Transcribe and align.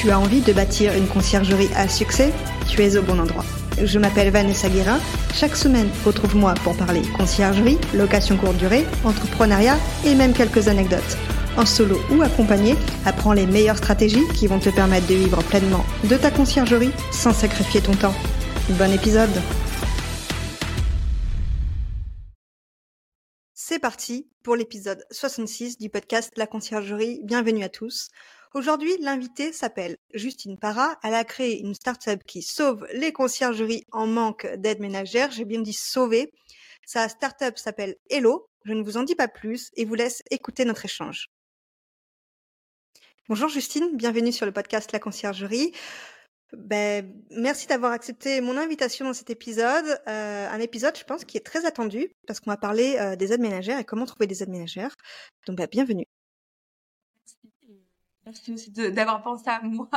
Tu 0.00 0.12
as 0.12 0.20
envie 0.20 0.42
de 0.42 0.52
bâtir 0.52 0.94
une 0.94 1.08
conciergerie 1.08 1.70
à 1.74 1.88
succès 1.88 2.32
Tu 2.68 2.80
es 2.82 2.96
au 2.96 3.02
bon 3.02 3.18
endroit. 3.18 3.44
Je 3.82 3.98
m'appelle 3.98 4.30
Vanessa 4.30 4.68
Guérin. 4.68 5.00
Chaque 5.34 5.56
semaine, 5.56 5.90
retrouve-moi 6.04 6.54
pour 6.62 6.76
parler 6.76 7.02
conciergerie, 7.16 7.78
location 7.94 8.36
courte 8.36 8.58
durée, 8.58 8.86
entrepreneuriat 9.02 9.76
et 10.06 10.14
même 10.14 10.34
quelques 10.34 10.68
anecdotes. 10.68 11.18
En 11.56 11.66
solo 11.66 11.98
ou 12.12 12.22
accompagné, 12.22 12.76
apprends 13.06 13.32
les 13.32 13.46
meilleures 13.46 13.78
stratégies 13.78 14.28
qui 14.36 14.46
vont 14.46 14.60
te 14.60 14.68
permettre 14.68 15.08
de 15.08 15.14
vivre 15.16 15.42
pleinement 15.42 15.84
de 16.04 16.16
ta 16.16 16.30
conciergerie 16.30 16.92
sans 17.10 17.32
sacrifier 17.32 17.80
ton 17.80 17.96
temps. 17.96 18.14
Bon 18.78 18.92
épisode 18.92 19.34
C'est 23.52 23.80
parti 23.80 24.28
pour 24.44 24.54
l'épisode 24.54 25.04
66 25.10 25.76
du 25.76 25.90
podcast 25.90 26.32
La 26.36 26.46
conciergerie. 26.46 27.20
Bienvenue 27.24 27.64
à 27.64 27.68
tous. 27.68 28.10
Aujourd'hui, 28.54 28.96
l'invitée 29.00 29.52
s'appelle 29.52 29.98
Justine 30.14 30.58
Parra. 30.58 30.98
Elle 31.02 31.12
a 31.12 31.24
créé 31.24 31.60
une 31.60 31.74
start-up 31.74 32.22
qui 32.26 32.40
sauve 32.40 32.86
les 32.94 33.12
conciergeries 33.12 33.84
en 33.92 34.06
manque 34.06 34.46
d'aide 34.56 34.80
ménagère. 34.80 35.30
J'ai 35.30 35.44
bien 35.44 35.60
dit 35.60 35.74
sauver. 35.74 36.32
Sa 36.86 37.10
start-up 37.10 37.58
s'appelle 37.58 37.96
Hello. 38.08 38.48
Je 38.64 38.72
ne 38.72 38.82
vous 38.82 38.96
en 38.96 39.02
dis 39.02 39.14
pas 39.14 39.28
plus 39.28 39.70
et 39.76 39.84
vous 39.84 39.94
laisse 39.94 40.22
écouter 40.30 40.64
notre 40.64 40.86
échange. 40.86 41.28
Bonjour 43.28 43.50
Justine, 43.50 43.90
bienvenue 43.94 44.32
sur 44.32 44.46
le 44.46 44.52
podcast 44.52 44.92
La 44.92 44.98
Conciergerie. 44.98 45.72
Ben, 46.54 47.12
merci 47.30 47.66
d'avoir 47.66 47.92
accepté 47.92 48.40
mon 48.40 48.56
invitation 48.56 49.04
dans 49.04 49.12
cet 49.12 49.28
épisode. 49.28 49.84
Euh, 50.08 50.48
un 50.48 50.60
épisode, 50.60 50.96
je 50.96 51.04
pense, 51.04 51.26
qui 51.26 51.36
est 51.36 51.44
très 51.44 51.66
attendu 51.66 52.10
parce 52.26 52.40
qu'on 52.40 52.50
va 52.50 52.56
parler 52.56 52.96
euh, 52.98 53.16
des 53.16 53.34
aides 53.34 53.42
ménagères 53.42 53.78
et 53.78 53.84
comment 53.84 54.06
trouver 54.06 54.26
des 54.26 54.42
aides 54.42 54.48
ménagères. 54.48 54.96
Donc, 55.46 55.58
ben, 55.58 55.68
bienvenue. 55.70 56.06
Merci 58.28 58.52
aussi 58.52 58.70
d'avoir 58.70 59.22
pensé 59.22 59.48
à 59.48 59.62
moi 59.62 59.88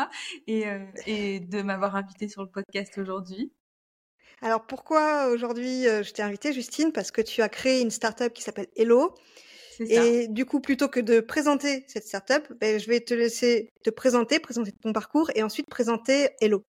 et, 0.47 0.65
euh, 0.65 0.85
et 1.05 1.41
de 1.41 1.61
m'avoir 1.61 1.97
invité 1.97 2.29
sur 2.29 2.41
le 2.41 2.47
podcast 2.47 2.97
aujourd'hui. 2.97 3.51
Alors 4.41 4.65
pourquoi 4.65 5.27
aujourd'hui 5.27 5.85
euh, 5.85 6.01
je 6.01 6.13
t'ai 6.13 6.21
invité 6.21 6.53
Justine? 6.53 6.93
Parce 6.93 7.11
que 7.11 7.21
tu 7.21 7.41
as 7.41 7.49
créé 7.49 7.81
une 7.81 7.91
startup 7.91 8.31
qui 8.31 8.41
s'appelle 8.41 8.67
Hello. 8.77 9.13
Et 9.81 10.27
du 10.29 10.45
coup, 10.45 10.61
plutôt 10.61 10.87
que 10.87 10.99
de 11.01 11.19
présenter 11.19 11.83
cette 11.87 12.05
startup, 12.05 12.53
ben, 12.61 12.79
je 12.79 12.87
vais 12.87 13.01
te 13.01 13.13
laisser 13.13 13.69
te 13.83 13.89
présenter, 13.89 14.39
présenter 14.39 14.71
ton 14.81 14.93
parcours 14.93 15.29
et 15.35 15.43
ensuite 15.43 15.67
présenter 15.69 16.29
Hello. 16.39 16.63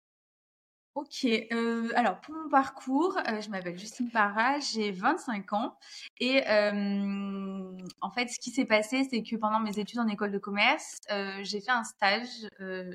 Ok, 0.95 1.25
euh, 1.25 1.89
alors 1.95 2.21
pour 2.21 2.35
mon 2.35 2.51
parcours, 2.51 3.17
euh, 3.27 3.41
je 3.41 3.49
m'appelle 3.49 3.79
Justine 3.79 4.11
Parra, 4.11 4.61
j'ai 4.61 4.91
25 4.91 5.55
ans 5.55 5.79
et 6.21 6.47
euh, 6.47 7.73
en 8.03 8.11
fait 8.11 8.29
ce 8.29 8.39
qui 8.39 8.51
s'est 8.51 8.67
passé 8.67 9.09
c'est 9.09 9.23
que 9.23 9.37
pendant 9.37 9.59
mes 9.59 9.79
études 9.79 10.01
en 10.01 10.07
école 10.09 10.33
de 10.33 10.39
commerce, 10.39 10.99
euh, 11.11 11.39
j'ai 11.45 11.63
fait 11.63 11.71
un 11.71 11.85
stage 11.85 12.29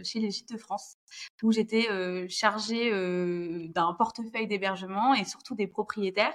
chez 0.03 0.19
les 0.19 0.29
Gîtes 0.29 0.53
de 0.53 0.59
France 0.59 0.97
où 1.43 1.51
j'étais 1.51 1.87
chargée 2.29 2.91
d'un 3.69 3.93
portefeuille 3.93 4.47
d'hébergement 4.47 5.13
et 5.13 5.25
surtout 5.25 5.55
des 5.55 5.67
propriétaires 5.67 6.33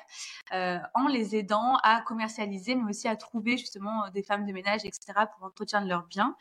en 0.51 1.09
les 1.09 1.37
aidant 1.37 1.77
à 1.83 2.01
commercialiser 2.03 2.75
mais 2.75 2.91
aussi 2.91 3.09
à 3.09 3.17
trouver 3.17 3.57
justement 3.57 4.09
des 4.11 4.23
femmes 4.23 4.47
de 4.47 4.53
ménage 4.53 4.85
etc 4.85 5.03
pour 5.33 5.47
l'entretien 5.47 5.83
de 5.83 5.89
leurs 5.89 6.07
biens. 6.07 6.37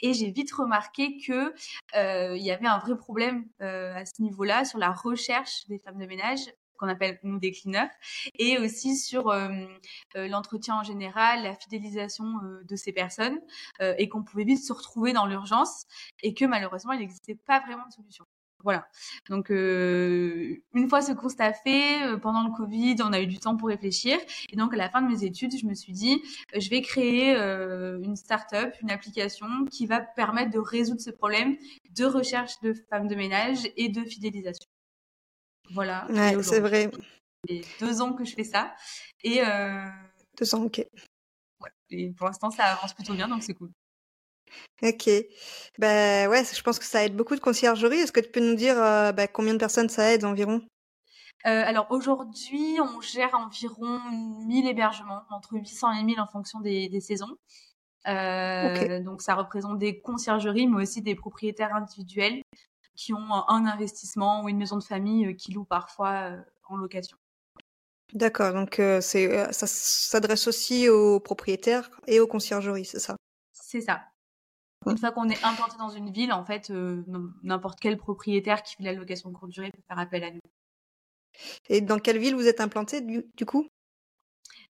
Et 0.00 0.14
j'ai 0.14 0.30
vite 0.30 0.52
remarqué 0.52 1.18
que 1.18 1.54
il 1.94 2.42
y 2.42 2.50
avait 2.50 2.66
un 2.66 2.78
vrai 2.78 2.96
problème 2.96 3.46
à 3.60 4.04
ce 4.04 4.22
niveau-là 4.22 4.64
sur 4.64 4.78
la 4.78 4.92
recherche 4.92 5.66
des 5.68 5.78
femmes 5.78 5.98
de 5.98 6.06
ménage 6.06 6.40
qu'on 6.76 6.88
appelle 6.88 7.18
nous 7.22 7.38
des 7.38 7.52
cleaners, 7.52 7.90
et 8.38 8.58
aussi 8.58 8.96
sur 8.96 9.28
euh, 9.28 9.48
euh, 10.16 10.28
l'entretien 10.28 10.76
en 10.76 10.82
général, 10.82 11.42
la 11.42 11.54
fidélisation 11.54 12.24
euh, 12.44 12.62
de 12.64 12.76
ces 12.76 12.92
personnes, 12.92 13.38
et 13.80 14.08
qu'on 14.08 14.22
pouvait 14.22 14.44
vite 14.44 14.62
se 14.62 14.72
retrouver 14.72 15.12
dans 15.12 15.26
l'urgence, 15.26 15.86
et 16.22 16.34
que 16.34 16.44
malheureusement 16.44 16.92
il 16.92 17.00
n'existait 17.00 17.34
pas 17.34 17.60
vraiment 17.60 17.86
de 17.86 17.92
solution. 17.92 18.24
Voilà. 18.64 18.88
Donc 19.28 19.50
une 19.50 20.88
fois 20.88 21.02
ce 21.02 21.12
constat 21.12 21.52
fait, 21.52 22.18
pendant 22.20 22.42
le 22.44 22.52
Covid, 22.56 22.96
on 23.00 23.12
a 23.12 23.20
eu 23.20 23.26
du 23.26 23.38
temps 23.38 23.56
pour 23.56 23.68
réfléchir, 23.68 24.18
et 24.50 24.56
donc 24.56 24.74
à 24.74 24.76
la 24.76 24.88
fin 24.90 25.02
de 25.02 25.08
mes 25.08 25.24
études, 25.24 25.56
je 25.56 25.66
me 25.66 25.74
suis 25.74 25.92
dit, 25.92 26.22
je 26.54 26.68
vais 26.70 26.80
créer 26.82 27.36
une 27.36 28.16
start-up, 28.16 28.74
une 28.82 28.90
application 28.90 29.46
qui 29.70 29.86
va 29.86 30.00
permettre 30.00 30.50
de 30.50 30.58
résoudre 30.58 31.00
ce 31.00 31.10
problème 31.10 31.56
de 31.90 32.04
recherche 32.04 32.60
de 32.62 32.72
femmes 32.90 33.08
de 33.08 33.14
ménage 33.14 33.68
et 33.76 33.88
de 33.88 34.02
fidélisation. 34.02 34.68
Voilà. 35.70 36.06
c'est 36.42 36.60
vrai. 36.60 36.90
Et 37.48 37.62
deux 37.80 38.00
ans 38.00 38.12
que 38.12 38.24
je 38.24 38.34
fais 38.34 38.44
ça. 38.44 38.74
Et 39.22 39.40
euh... 39.40 39.84
Deux 40.38 40.54
ans, 40.54 40.64
ok. 40.64 40.78
Ouais. 41.60 41.70
Et 41.90 42.12
pour 42.12 42.26
l'instant, 42.26 42.50
ça 42.50 42.64
avance 42.64 42.92
plutôt 42.94 43.14
bien, 43.14 43.28
donc 43.28 43.42
c'est 43.42 43.54
cool. 43.54 43.70
Ok. 44.82 45.08
Ben 45.78 46.28
ouais, 46.28 46.44
je 46.44 46.62
pense 46.62 46.78
que 46.78 46.84
ça 46.84 47.04
aide 47.04 47.16
beaucoup 47.16 47.34
de 47.34 47.40
conciergerie. 47.40 47.98
Est-ce 47.98 48.12
que 48.12 48.20
tu 48.20 48.30
peux 48.30 48.40
nous 48.40 48.54
dire 48.56 48.80
euh, 48.80 49.12
bah, 49.12 49.26
combien 49.26 49.54
de 49.54 49.58
personnes 49.58 49.88
ça 49.88 50.12
aide 50.12 50.24
environ? 50.24 50.60
Euh, 51.46 51.62
alors 51.64 51.86
aujourd'hui, 51.90 52.78
on 52.80 53.00
gère 53.00 53.34
environ 53.34 54.00
1000 54.46 54.66
hébergements, 54.66 55.22
entre 55.30 55.54
800 55.54 55.92
et 55.92 56.02
1000 56.04 56.20
en 56.20 56.26
fonction 56.26 56.60
des, 56.60 56.88
des 56.88 57.00
saisons. 57.00 57.36
Euh, 58.08 59.00
Donc 59.00 59.22
ça 59.22 59.34
représente 59.34 59.78
des 59.78 60.00
conciergeries, 60.00 60.66
mais 60.66 60.82
aussi 60.82 61.02
des 61.02 61.14
propriétaires 61.14 61.74
individuels 61.74 62.42
qui 62.96 63.12
ont 63.12 63.32
un 63.32 63.66
investissement 63.66 64.42
ou 64.42 64.48
une 64.48 64.58
maison 64.58 64.76
de 64.76 64.84
famille 64.84 65.26
euh, 65.26 65.32
qui 65.34 65.52
louent 65.52 65.64
parfois 65.64 66.30
euh, 66.30 66.42
en 66.68 66.76
location. 66.76 67.16
D'accord, 68.12 68.52
donc 68.52 68.78
euh, 68.78 69.00
c'est 69.00 69.52
ça 69.52 69.66
s'adresse 69.66 70.46
aussi 70.46 70.88
aux 70.88 71.20
propriétaires 71.20 71.90
et 72.06 72.20
aux 72.20 72.26
conciergeries, 72.26 72.84
c'est 72.84 73.00
ça? 73.00 73.16
C'est 73.52 73.80
ça. 73.80 74.02
Une 74.86 74.96
fois 74.96 75.10
qu'on 75.10 75.28
est 75.28 75.42
implanté 75.44 75.76
dans 75.78 75.88
une 75.88 76.12
ville, 76.12 76.32
en 76.32 76.44
fait, 76.44 76.70
n'importe 77.42 77.80
quel 77.80 77.96
propriétaire 77.96 78.62
qui 78.62 78.76
fait 78.76 78.84
la 78.84 78.92
location 78.92 79.32
courte 79.32 79.50
durée 79.50 79.72
peut 79.72 79.82
faire 79.88 79.98
appel 79.98 80.22
à 80.22 80.30
nous. 80.30 80.40
Et 81.68 81.80
dans 81.80 81.98
quelle 81.98 82.18
ville 82.18 82.36
vous 82.36 82.46
êtes 82.46 82.60
implanté 82.60 83.00
du, 83.00 83.26
du 83.34 83.44
coup? 83.44 83.68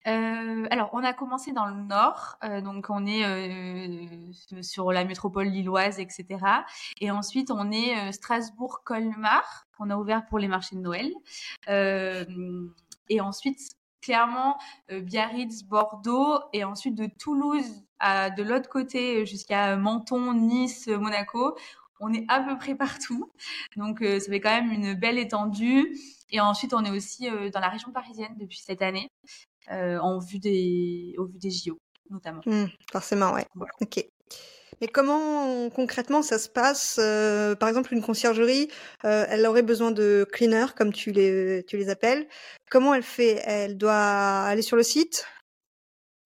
Euh, 0.06 0.66
alors, 0.70 0.90
on 0.92 1.04
a 1.04 1.12
commencé 1.12 1.52
dans 1.52 1.66
le 1.66 1.82
nord, 1.82 2.36
euh, 2.42 2.60
donc 2.60 2.86
on 2.90 3.06
est 3.06 3.24
euh, 3.24 4.62
sur 4.62 4.92
la 4.92 5.04
métropole 5.04 5.46
lilloise, 5.46 6.00
etc. 6.00 6.44
Et 7.00 7.10
ensuite, 7.10 7.50
on 7.50 7.70
est 7.70 7.96
euh, 7.96 8.12
Strasbourg-Colmar, 8.12 9.66
qu'on 9.76 9.90
a 9.90 9.96
ouvert 9.96 10.26
pour 10.26 10.38
les 10.38 10.48
marchés 10.48 10.76
de 10.76 10.80
Noël. 10.80 11.12
Euh, 11.68 12.24
et 13.08 13.20
ensuite, 13.20 13.60
clairement, 14.00 14.58
Biarritz, 14.90 15.62
Bordeaux, 15.64 16.40
et 16.52 16.64
ensuite 16.64 16.96
de 16.96 17.06
Toulouse 17.06 17.84
à 18.00 18.30
de 18.30 18.42
l'autre 18.42 18.68
côté 18.68 19.24
jusqu'à 19.26 19.76
Menton, 19.76 20.34
Nice, 20.34 20.88
Monaco. 20.88 21.56
On 22.00 22.12
est 22.12 22.24
à 22.28 22.40
peu 22.40 22.58
près 22.58 22.74
partout, 22.74 23.30
donc 23.76 24.00
ça 24.00 24.26
fait 24.28 24.40
quand 24.40 24.50
même 24.50 24.72
une 24.72 24.94
belle 24.94 25.18
étendue. 25.18 25.96
Et 26.30 26.40
ensuite, 26.40 26.74
on 26.74 26.84
est 26.84 26.90
aussi 26.90 27.28
dans 27.52 27.60
la 27.60 27.68
région 27.68 27.92
parisienne 27.92 28.34
depuis 28.38 28.58
cette 28.58 28.82
année. 28.82 29.08
Euh, 29.70 29.98
en 29.98 30.18
vue 30.18 30.38
des, 30.38 31.14
au 31.18 31.26
vu 31.26 31.38
des 31.38 31.50
JO, 31.50 31.78
notamment. 32.10 32.40
Mmh, 32.46 32.64
forcément, 32.90 33.32
ouais. 33.32 33.46
Ok. 33.80 34.04
Mais 34.80 34.88
comment 34.88 35.70
concrètement 35.70 36.22
ça 36.22 36.38
se 36.38 36.48
passe 36.48 36.98
euh, 37.00 37.54
Par 37.54 37.68
exemple, 37.68 37.94
une 37.94 38.02
conciergerie, 38.02 38.68
euh, 39.04 39.24
elle 39.28 39.46
aurait 39.46 39.62
besoin 39.62 39.92
de 39.92 40.26
cleaners, 40.32 40.74
comme 40.76 40.92
tu 40.92 41.12
les, 41.12 41.64
tu 41.68 41.76
les 41.76 41.88
appelles. 41.88 42.26
Comment 42.70 42.92
elle 42.94 43.04
fait? 43.04 43.40
Elle 43.44 43.78
doit 43.78 43.94
aller 43.94 44.62
sur 44.62 44.76
le 44.76 44.82
site? 44.82 45.24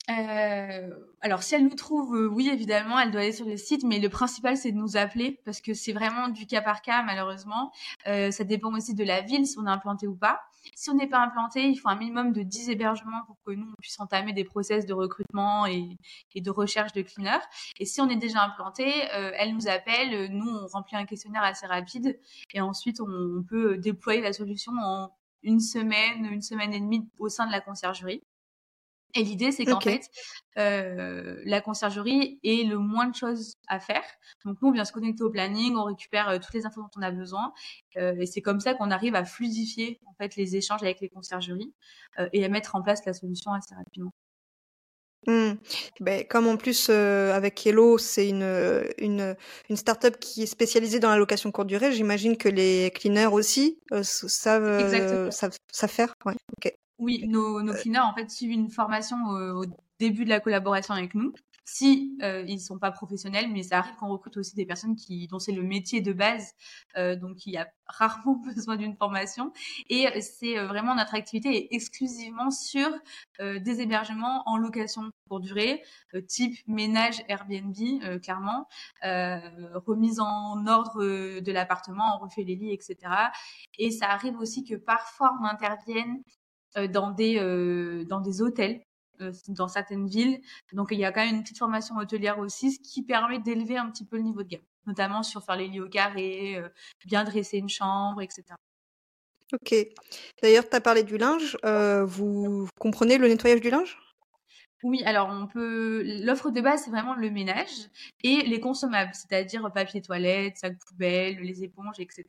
Euh, 0.09 0.91
alors, 1.21 1.43
si 1.43 1.55
elle 1.55 1.65
nous 1.65 1.75
trouve, 1.75 2.15
euh, 2.15 2.29
oui, 2.29 2.49
évidemment, 2.49 2.99
elle 3.01 3.11
doit 3.11 3.23
aller 3.23 3.33
sur 3.33 3.47
le 3.47 3.57
site, 3.57 3.83
mais 3.85 3.99
le 3.99 4.09
principal, 4.09 4.57
c'est 4.57 4.71
de 4.71 4.77
nous 4.77 4.97
appeler 4.97 5.41
parce 5.45 5.61
que 5.61 5.75
c'est 5.75 5.93
vraiment 5.93 6.29
du 6.29 6.47
cas 6.47 6.63
par 6.63 6.81
cas, 6.81 7.03
malheureusement. 7.03 7.73
Euh, 8.07 8.31
ça 8.31 8.45
dépend 8.45 8.73
aussi 8.73 8.95
de 8.95 9.05
la 9.05 9.23
ville, 9.23 9.47
si 9.47 9.59
on 9.59 9.67
est 9.67 9.71
implanté 9.71 10.07
ou 10.07 10.15
pas. 10.15 10.41
Si 10.75 10.91
on 10.91 10.95
n'est 10.95 11.07
pas 11.07 11.21
implanté, 11.21 11.69
il 11.69 11.77
faut 11.77 11.89
un 11.89 11.97
minimum 11.97 12.33
de 12.33 12.43
10 12.43 12.71
hébergements 12.71 13.23
pour 13.27 13.37
que 13.45 13.53
nous, 13.53 13.69
on 13.71 13.81
puisse 13.81 13.99
entamer 14.01 14.33
des 14.33 14.45
process 14.45 14.87
de 14.87 14.93
recrutement 14.93 15.67
et, 15.67 15.97
de 16.35 16.51
recherche 16.51 16.93
de 16.93 17.03
cleaners. 17.03 17.45
Et 17.79 17.85
si 17.85 18.01
on 18.01 18.09
est 18.09 18.17
déjà 18.17 18.43
implanté, 18.43 18.85
euh, 19.15 19.33
elle 19.37 19.55
nous 19.55 19.69
appelle, 19.69 20.31
nous, 20.33 20.49
on 20.49 20.67
remplit 20.67 20.97
un 20.97 21.07
questionnaire 21.07 21.43
assez 21.43 21.67
rapide 21.67 22.19
et 22.53 22.61
ensuite, 22.61 23.01
on, 23.01 23.07
on 23.07 23.43
peut 23.43 23.77
déployer 23.79 24.21
la 24.21 24.33
solution 24.33 24.73
en 24.83 25.11
une 25.43 25.61
semaine, 25.61 26.27
une 26.27 26.43
semaine 26.43 26.75
et 26.75 26.81
demie 26.81 27.09
au 27.19 27.29
sein 27.29 27.47
de 27.47 27.53
la 27.53 27.61
conciergerie. 27.61 28.23
Et 29.17 29.23
l'idée, 29.23 29.53
c'est 29.53 29.65
qu'en 29.65 29.81
fait, 29.81 30.03
euh, 30.59 31.41
la 31.45 31.61
conciergerie 31.61 32.39
ait 32.45 32.65
le 32.65 32.79
moins 32.79 33.07
de 33.07 33.15
choses 33.15 33.55
à 33.69 33.81
faire. 33.81 34.05
Donc 34.45 34.59
nous, 34.63 34.69
on 34.69 34.73
vient 34.73 34.85
se 34.85 34.93
connecter 34.93 35.23
au 35.23 35.31
planning, 35.31 35.75
on 35.77 35.85
récupère 35.85 36.29
euh, 36.29 36.39
toutes 36.39 36.55
les 36.55 36.67
infos 36.67 36.83
dont 36.83 36.91
on 36.97 37.03
a 37.03 37.11
besoin, 37.11 37.53
euh, 37.97 38.15
et 38.21 38.27
c'est 38.27 38.43
comme 38.43 38.61
ça 38.61 38.75
qu'on 38.75 38.91
arrive 38.91 39.15
à 39.15 39.25
fluidifier 39.25 40.01
en 40.07 40.15
fait 40.15 40.37
les 40.37 40.57
échanges 40.57 40.83
avec 40.83 41.01
les 41.01 41.09
conciergeries 41.09 41.73
et 42.33 42.45
à 42.45 42.49
mettre 42.49 42.75
en 42.75 42.83
place 42.83 43.05
la 43.05 43.13
solution 43.13 43.53
assez 43.53 43.75
rapidement. 43.75 44.13
Mmh. 45.27 45.55
Ben, 46.01 46.25
comme 46.25 46.47
en 46.47 46.57
plus 46.57 46.87
euh, 46.89 47.33
avec 47.35 47.67
Hello, 47.67 47.99
c'est 47.99 48.29
une, 48.29 48.85
une, 48.99 49.35
une 49.69 49.77
start-up 49.77 50.19
qui 50.21 50.43
est 50.45 50.47
spécialisée 50.47 51.01
dans 51.01 51.11
la 51.11 51.17
location 51.17 51.51
courte 51.51 51.67
durée, 51.67 51.91
j'imagine 51.91 52.37
que 52.37 52.49
les 52.49 52.93
cleaners 52.95 53.27
aussi 53.27 53.81
euh, 53.93 54.05
savent, 54.05 54.63
euh, 54.63 55.31
savent, 55.33 55.57
savent, 55.73 55.91
faire. 55.91 56.15
Ouais. 56.25 56.35
Okay. 56.59 56.77
Oui, 56.99 57.27
nos, 57.27 57.63
nos 57.63 57.75
cleaners 57.75 58.01
en 58.01 58.15
fait 58.15 58.31
suivent 58.31 58.53
une 58.53 58.71
formation 58.71 59.17
au, 59.27 59.65
au 59.65 59.67
début 59.99 60.25
de 60.25 60.31
la 60.31 60.41
collaboration 60.41 60.95
avec 60.95 61.15
nous 61.15 61.33
si 61.67 62.17
euh, 62.23 62.45
ils 62.47 62.61
sont 62.61 62.79
pas 62.79 62.93
professionnels, 62.93 63.51
mais 63.53 63.65
ça 63.65 63.79
arrive 63.79 63.97
qu'on 63.97 64.09
recrute 64.09 64.37
aussi 64.37 64.55
des 64.55 64.65
personnes 64.65 64.95
qui 64.95 65.27
dont 65.27 65.41
c'est 65.41 65.53
le 65.53 65.63
métier 65.63 66.01
de 66.01 66.13
base, 66.13 66.55
euh, 66.97 67.17
donc 67.17 67.45
il 67.45 67.55
y 67.55 67.57
a 67.57 67.69
rarement 67.89 68.37
besoin 68.37 68.77
d'une 68.77 68.97
formation. 68.97 69.53
Et 69.91 70.07
euh, 70.07 70.21
c'est 70.21 70.59
euh, 70.59 70.69
vraiment 70.69 70.95
notre 70.95 71.15
activité 71.15 71.57
est 71.57 71.69
exclusivement 71.73 72.51
sur 72.53 72.89
euh, 73.41 73.59
des 73.59 73.81
hébergements 73.81 74.45
en 74.47 74.57
location 74.57 75.11
pour 75.29 75.41
durée, 75.41 75.83
euh, 76.15 76.21
type 76.21 76.57
ménage 76.69 77.23
Airbnb, 77.29 77.75
clairement, 78.23 78.69
remise 79.03 80.21
en 80.21 80.67
ordre 80.67 81.03
de 81.41 81.53
l'appartement, 81.53 82.17
on 82.17 82.25
refait 82.25 82.45
les 82.45 82.55
lits, 82.55 82.73
etc. 82.73 82.97
Et 83.79 83.91
ça 83.91 84.07
arrive 84.07 84.39
aussi 84.39 84.63
que 84.65 84.77
parfois 84.77 85.37
on 85.41 85.45
intervienne 85.45 86.23
dans 86.93 87.11
des 87.11 88.05
dans 88.07 88.21
des 88.21 88.43
hôtels 88.43 88.83
euh, 89.23 89.33
dans 89.49 89.69
certaines 89.69 90.07
villes. 90.07 90.41
Donc 90.73 90.89
il 90.91 90.99
y 90.99 91.05
a 91.05 91.13
quand 91.13 91.25
même 91.25 91.37
une 91.37 91.43
petite 91.43 91.59
formation 91.59 91.97
hôtelière 91.97 92.39
aussi, 92.39 92.73
ce 92.73 92.81
qui 92.81 93.03
permet 93.03 93.39
d'élever 93.39 93.79
un 93.79 93.91
petit 93.91 94.05
peu 94.05 94.17
le 94.17 94.23
niveau 94.23 94.43
de 94.43 94.49
gamme, 94.49 94.61
notamment 94.87 95.23
sur 95.23 95.43
faire 95.43 95.57
les 95.57 95.69
lits 95.69 95.81
au 95.81 95.89
carré, 95.89 96.57
euh, 96.57 96.69
bien 97.07 97.25
dresser 97.25 97.57
une 97.59 97.69
chambre, 97.69 98.21
etc. 98.21 98.45
Ok. 99.53 99.75
D'ailleurs, 100.43 100.69
tu 100.69 100.77
as 100.77 100.81
parlé 100.81 101.03
du 101.03 101.17
linge. 101.17 101.57
Euh, 101.65 102.05
vous 102.05 102.69
comprenez 102.79 103.17
le 103.17 103.29
nettoyage 103.29 103.61
du 103.61 103.71
linge? 103.71 103.97
Oui, 104.83 105.03
alors 105.05 105.29
on 105.31 105.47
peut. 105.47 106.03
L'offre 106.23 106.51
de 106.51 106.61
base, 106.61 106.85
c'est 106.85 106.91
vraiment 106.91 107.15
le 107.15 107.31
ménage 107.31 107.89
et 108.23 108.43
les 108.43 108.61
consommables, 108.61 109.13
c'est-à-dire 109.15 109.73
papier 109.73 110.03
toilette, 110.03 110.59
sac 110.59 110.79
poubelle, 110.87 111.39
les 111.39 111.65
éponges, 111.65 111.99
etc. 111.99 112.25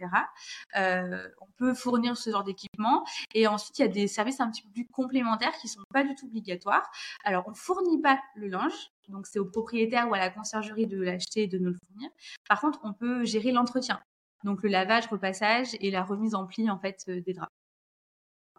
Euh, 0.78 1.28
on 1.42 1.48
peut 1.58 1.74
fournir 1.74 2.16
ce 2.16 2.30
genre 2.30 2.44
d'équipement 2.44 3.06
et 3.34 3.48
ensuite 3.48 3.80
il 3.80 3.82
y 3.82 3.86
a 3.86 3.90
des 3.90 4.08
services 4.08 4.40
un 4.40 4.50
petit 4.50 4.62
peu 4.62 4.70
plus 4.70 4.88
complémentaires 4.88 5.54
qui 5.58 5.68
sont 5.68 5.82
pas 5.94 6.04
du 6.04 6.16
tout 6.16 6.26
obligatoires. 6.28 6.90
Alors 7.26 7.44
on 7.48 7.54
fournit 7.54 8.02
pas 8.02 8.20
le 8.36 8.48
linge, 8.48 8.92
donc 9.10 9.28
c'est 9.28 9.40
au 9.40 9.46
propriétaire 9.46 10.10
ou 10.10 10.14
à 10.14 10.20
la 10.20 10.30
conciergerie 10.30 10.88
de 10.88 11.02
l'acheter 11.02 11.44
et 11.44 11.48
de 11.48 11.58
nous 11.58 11.72
le 11.72 11.78
fournir. 11.88 12.10
Par 12.48 12.62
contre, 12.62 12.80
on 12.84 12.94
peut 12.94 13.26
gérer 13.26 13.52
l'entretien, 13.52 14.00
donc 14.46 14.64
le 14.64 14.70
lavage, 14.70 15.08
repassage 15.08 15.76
et 15.82 15.92
la 15.92 16.04
remise 16.04 16.34
en 16.34 16.46
pli 16.46 16.70
en 16.70 16.80
fait 16.80 17.04
euh, 17.10 17.22
des 17.22 17.34
draps. 17.34 17.52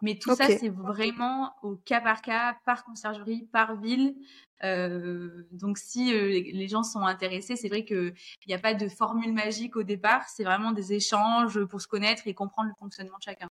Mais 0.01 0.15
tout 0.15 0.31
okay. 0.31 0.43
ça, 0.43 0.57
c'est 0.57 0.69
vraiment 0.69 1.53
au 1.63 1.75
cas 1.75 2.01
par 2.01 2.21
cas, 2.21 2.57
par 2.65 2.83
conciergerie, 2.83 3.47
par 3.51 3.75
ville. 3.75 4.15
Euh, 4.63 5.47
donc, 5.51 5.77
si 5.77 6.13
euh, 6.13 6.27
les 6.29 6.67
gens 6.67 6.83
sont 6.83 7.01
intéressés, 7.01 7.55
c'est 7.55 7.69
vrai 7.69 7.85
qu'il 7.85 8.13
n'y 8.47 8.53
a 8.53 8.59
pas 8.59 8.73
de 8.73 8.87
formule 8.89 9.33
magique 9.33 9.75
au 9.75 9.83
départ. 9.83 10.27
C'est 10.29 10.43
vraiment 10.43 10.71
des 10.71 10.93
échanges 10.93 11.63
pour 11.65 11.81
se 11.81 11.87
connaître 11.87 12.23
et 12.27 12.33
comprendre 12.33 12.69
le 12.69 12.75
fonctionnement 12.77 13.17
de 13.17 13.23
chacun. 13.23 13.47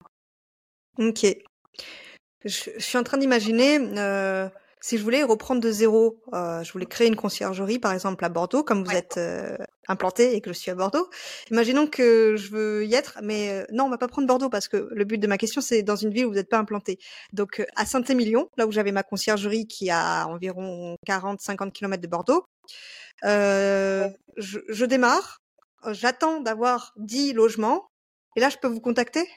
Ok. 0.98 1.26
Je, 2.44 2.70
je 2.76 2.82
suis 2.82 2.98
en 2.98 3.02
train 3.02 3.18
d'imaginer 3.18 3.78
euh, 3.98 4.48
si 4.86 4.98
je 4.98 5.02
voulais 5.02 5.24
reprendre 5.24 5.60
de 5.60 5.72
zéro, 5.72 6.22
euh, 6.32 6.62
je 6.62 6.72
voulais 6.72 6.86
créer 6.86 7.08
une 7.08 7.16
conciergerie, 7.16 7.80
par 7.80 7.90
exemple 7.92 8.24
à 8.24 8.28
Bordeaux, 8.28 8.62
comme 8.62 8.84
vous 8.84 8.92
ouais. 8.92 8.98
êtes 8.98 9.16
euh, 9.16 9.56
implanté 9.88 10.36
et 10.36 10.40
que 10.40 10.52
je 10.52 10.56
suis 10.56 10.70
à 10.70 10.76
Bordeaux. 10.76 11.10
Imaginons 11.50 11.88
que 11.88 12.36
je 12.36 12.52
veux 12.52 12.86
y 12.86 12.94
être, 12.94 13.18
mais 13.20 13.50
euh, 13.50 13.64
non, 13.72 13.86
on 13.86 13.90
va 13.90 13.98
pas 13.98 14.06
prendre 14.06 14.28
Bordeaux 14.28 14.48
parce 14.48 14.68
que 14.68 14.88
le 14.92 15.04
but 15.04 15.18
de 15.18 15.26
ma 15.26 15.38
question, 15.38 15.60
c'est 15.60 15.82
dans 15.82 15.96
une 15.96 16.10
ville 16.10 16.26
où 16.26 16.28
vous 16.28 16.36
n'êtes 16.36 16.48
pas 16.48 16.60
implanté. 16.60 17.00
Donc 17.32 17.66
à 17.74 17.84
Saint-Émilion, 17.84 18.48
là 18.56 18.68
où 18.68 18.70
j'avais 18.70 18.92
ma 18.92 19.02
conciergerie 19.02 19.66
qui 19.66 19.90
a 19.90 20.28
environ 20.28 20.96
40-50 21.08 21.72
km 21.72 22.00
de 22.00 22.06
Bordeaux, 22.06 22.46
je, 23.24 24.08
je 24.36 24.84
démarre, 24.84 25.42
j'attends 25.90 26.38
d'avoir 26.38 26.92
10 26.98 27.32
logements, 27.32 27.90
et 28.36 28.40
là, 28.40 28.50
je 28.50 28.58
peux 28.58 28.68
vous 28.68 28.80
contacter? 28.80 29.28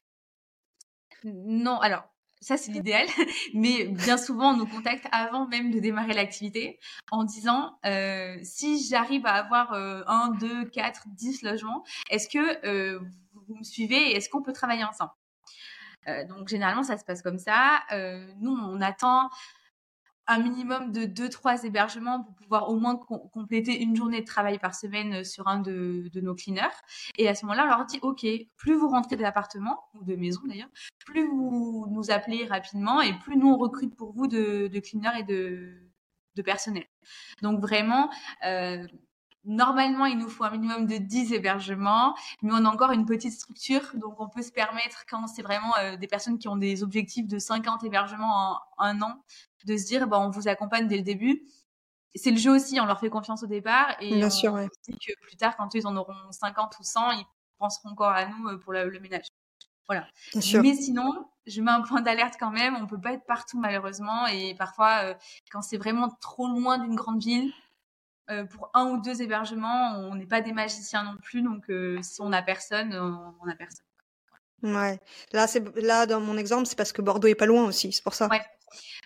Non, 1.24 1.80
alors 1.80 2.04
ça, 2.42 2.56
c'est 2.58 2.72
l'idéal. 2.72 3.06
Mais 3.54 3.86
bien 3.86 4.18
souvent, 4.18 4.54
on 4.54 4.58
nous 4.58 4.66
contacte 4.68 5.08
avant 5.12 5.48
même 5.48 5.72
de 5.72 5.80
démarrer 5.80 6.14
l'activité 6.14 6.80
en 7.12 7.24
disant 7.24 7.78
euh, 7.86 8.38
si 8.44 8.82
j'arrive 8.88 9.26
à 9.26 9.34
avoir 9.34 9.74
euh, 9.74 10.04
un, 10.08 10.32
deux, 10.40 10.66
quatre, 10.66 11.04
dix 11.08 11.42
logements, 11.42 11.84
est-ce 12.10 12.30
que 12.30 12.66
euh, 12.66 13.00
vous 13.48 13.56
me 13.56 13.64
suivez 13.64 14.12
et 14.12 14.16
est-ce 14.18 14.30
qu'on 14.30 14.42
peut 14.42 14.54
travailler 14.54 14.84
ensemble? 14.84 15.12
Euh, 16.08 16.26
Donc, 16.28 16.48
généralement, 16.48 16.84
ça 16.84 16.98
se 16.98 17.04
passe 17.04 17.22
comme 17.22 17.40
ça. 17.40 17.82
Nous, 18.40 18.52
on 18.52 18.80
attend 18.82 19.30
un 20.30 20.40
minimum 20.40 20.92
de 20.92 21.06
deux 21.06 21.28
trois 21.28 21.64
hébergements 21.64 22.24
pour 22.24 22.36
pouvoir 22.36 22.70
au 22.70 22.80
moins 22.80 22.96
com 22.96 23.20
compléter 23.34 23.82
une 23.82 23.96
journée 23.96 24.22
de 24.22 24.26
travail 24.26 24.60
par 24.60 24.76
semaine 24.76 25.16
euh, 25.16 25.24
sur 25.24 25.48
un 25.48 25.60
de, 25.60 26.10
de 26.14 26.22
nos 26.22 26.36
cleaners. 26.36 26.78
Et 27.18 27.28
à 27.28 27.36
ce 27.36 27.46
moment-là, 27.46 27.66
on 27.66 27.68
leur 27.68 27.86
dit 27.86 28.00
OK, 28.04 28.26
plus 28.56 28.76
vous 28.76 28.88
rentrez 28.88 29.18
d'appartement 29.18 29.84
ou 29.96 30.04
de 30.04 30.16
maison 30.16 30.42
d'ailleurs, 30.46 30.70
plus 31.06 31.28
vous 31.28 31.88
nous 31.90 32.12
appelez 32.12 32.46
rapidement 32.46 33.02
et 33.02 33.14
plus 33.20 33.36
nous 33.38 33.50
on 33.50 33.58
recrute 33.58 33.96
pour 33.96 34.14
vous 34.14 34.28
de, 34.28 34.68
de 34.68 34.80
cleaners 34.80 35.20
et 35.20 35.24
de, 35.24 35.74
de 36.36 36.42
personnel. 36.42 36.86
Donc 37.42 37.60
vraiment. 37.60 38.10
Euh, 38.46 38.86
Normalement, 39.46 40.06
il 40.06 40.18
nous 40.18 40.28
faut 40.28 40.44
un 40.44 40.52
minimum 40.52 40.86
de 40.86 40.98
10 40.98 41.32
hébergements, 41.32 42.14
mais 42.42 42.52
on 42.54 42.66
a 42.66 42.70
encore 42.70 42.92
une 42.92 43.06
petite 43.06 43.32
structure, 43.32 43.82
donc 43.96 44.20
on 44.20 44.28
peut 44.28 44.42
se 44.42 44.52
permettre, 44.52 45.06
quand 45.10 45.28
c'est 45.28 45.42
vraiment 45.42 45.76
euh, 45.78 45.96
des 45.96 46.08
personnes 46.08 46.38
qui 46.38 46.50
ont 46.50 46.58
des 46.58 46.84
objectifs 46.84 47.26
de 47.26 47.40
50 47.40 47.84
hébergements 47.86 48.60
en 48.78 48.84
un 48.84 49.02
an, 49.02 49.24
de 49.66 49.78
se 49.78 49.86
dire, 49.86 50.08
bah, 50.08 50.20
on 50.20 50.30
vous 50.30 50.48
accompagne 50.48 50.88
dès 50.88 50.98
le 50.98 51.04
début. 51.04 51.44
C'est 52.16 52.32
le 52.32 52.38
jeu 52.38 52.52
aussi, 52.52 52.80
on 52.80 52.86
leur 52.86 53.00
fait 53.00 53.10
confiance 53.10 53.44
au 53.44 53.48
départ, 53.48 53.96
et 54.00 54.16
Bien 54.16 54.28
on 54.28 54.30
sûr, 54.32 54.54
ouais. 54.54 54.68
dit 54.88 54.98
que 54.98 55.14
plus 55.22 55.38
tard, 55.38 55.56
quand 55.58 55.74
ils 55.76 55.86
en 55.86 55.96
auront 55.96 56.16
50 56.32 56.76
ou 56.80 56.84
100, 56.84 57.12
ils 57.12 57.26
penseront 57.60 57.90
encore 57.90 58.10
à 58.10 58.26
nous 58.26 58.48
euh, 58.48 58.58
pour 58.58 58.74
le, 58.74 58.90
le 58.90 59.00
ménage. 59.00 59.28
Voilà. 59.88 60.08
Mais 60.36 60.74
sinon, 60.76 61.28
je 61.48 61.62
mets 61.62 61.72
un 61.72 61.82
point 61.82 62.02
d'alerte 62.02 62.36
quand 62.40 62.52
même. 62.52 62.76
On 62.76 62.86
peut 62.86 63.00
pas 63.02 63.14
être 63.14 63.26
partout 63.26 63.60
malheureusement, 63.60 64.28
et 64.28 64.56
parfois, 64.56 65.04
euh, 65.04 65.14
quand 65.52 65.62
c'est 65.62 65.78
vraiment 65.78 66.10
trop 66.22 66.48
loin 66.48 66.78
d'une 66.78 66.96
grande 66.96 67.22
ville, 67.22 67.52
euh, 68.30 68.46
pour 68.46 68.70
un 68.76 68.86
ou 68.92 69.02
deux 69.02 69.22
hébergements, 69.24 69.94
on 69.98 70.14
n'est 70.14 70.28
pas 70.28 70.42
des 70.42 70.54
magiciens 70.54 71.04
non 71.04 71.18
plus, 71.18 71.42
donc 71.42 71.70
euh, 71.72 72.00
si 72.04 72.22
on 72.22 72.30
n'a 72.30 72.44
personne, 72.44 72.94
on 72.94 73.46
n'a 73.46 73.56
personne. 73.56 73.86
Ouais. 74.62 75.00
Là, 75.32 75.48
c'est 75.48 75.64
là 75.78 76.06
dans 76.06 76.20
mon 76.20 76.38
exemple, 76.38 76.68
c'est 76.68 76.76
parce 76.76 76.92
que 76.92 77.02
Bordeaux 77.02 77.28
est 77.28 77.36
pas 77.36 77.46
loin 77.48 77.66
aussi, 77.66 77.92
c'est 77.92 78.04
pour 78.04 78.14
ça. 78.14 78.28
Ouais. 78.28 78.42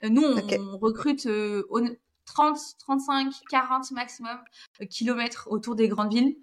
Euh, 0.04 0.10
nous, 0.10 0.24
on, 0.24 0.38
okay. 0.38 0.60
on 0.60 0.78
recrute 0.78 1.28
30, 2.26 2.58
35, 2.80 3.34
40 3.50 3.92
maximum 3.92 4.40
kilomètres 4.90 5.48
autour 5.50 5.76
des 5.76 5.88
grandes 5.88 6.14
villes. 6.14 6.38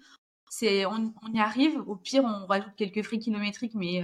C'est, 0.50 0.84
on, 0.86 1.14
on, 1.22 1.32
y 1.32 1.40
arrive. 1.40 1.80
Au 1.86 1.96
pire, 1.96 2.24
on 2.24 2.46
rajoute 2.46 2.74
quelques 2.76 3.02
frais 3.02 3.18
kilométriques, 3.18 3.74
mais 3.74 4.02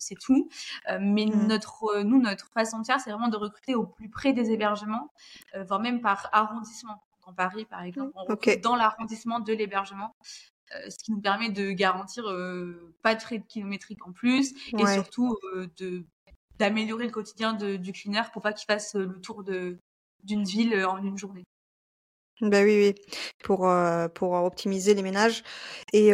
c'est 0.00 0.18
tout. 0.18 0.48
Euh, 0.88 0.98
mais 1.00 1.26
mmh. 1.26 1.46
notre, 1.46 2.02
nous, 2.02 2.20
notre 2.20 2.50
façon 2.52 2.80
de 2.80 2.86
faire, 2.86 3.00
c'est 3.00 3.10
vraiment 3.10 3.28
de 3.28 3.36
recruter 3.36 3.74
au 3.74 3.86
plus 3.86 4.08
près 4.08 4.32
des 4.32 4.50
hébergements, 4.50 5.12
euh, 5.54 5.62
voire 5.62 5.80
même 5.80 6.00
par 6.00 6.28
arrondissement 6.32 7.02
dans 7.26 7.32
Paris, 7.32 7.66
par 7.66 7.82
exemple. 7.82 8.12
On 8.16 8.32
okay. 8.32 8.56
dans 8.56 8.74
l'arrondissement 8.74 9.38
de 9.38 9.52
l'hébergement. 9.52 10.16
Euh, 10.76 10.88
ce 10.88 10.98
qui 10.98 11.10
nous 11.10 11.20
permet 11.20 11.50
de 11.50 11.72
garantir 11.72 12.30
euh, 12.30 12.94
pas 13.02 13.16
de 13.16 13.20
frais 13.20 13.38
de 13.38 13.44
kilométrique 13.44 14.06
en 14.06 14.12
plus 14.12 14.52
ouais. 14.72 14.82
et 14.82 14.86
surtout 14.94 15.36
euh, 15.56 15.66
de 15.78 16.04
d'améliorer 16.60 17.06
le 17.06 17.10
quotidien 17.10 17.54
de, 17.54 17.76
du 17.76 17.92
cleaner 17.92 18.22
pour 18.32 18.42
pas 18.42 18.52
qu'il 18.52 18.66
fasse 18.66 18.94
le 18.94 19.20
tour 19.20 19.42
de 19.42 19.76
d'une 20.22 20.44
ville 20.44 20.74
en 20.84 21.02
une 21.02 21.16
journée. 21.16 21.44
Ben 22.42 22.64
oui, 22.64 22.94
oui, 22.94 22.94
pour 23.42 23.68
pour 24.14 24.32
optimiser 24.32 24.94
les 24.94 25.02
ménages. 25.02 25.42
Et 25.92 26.12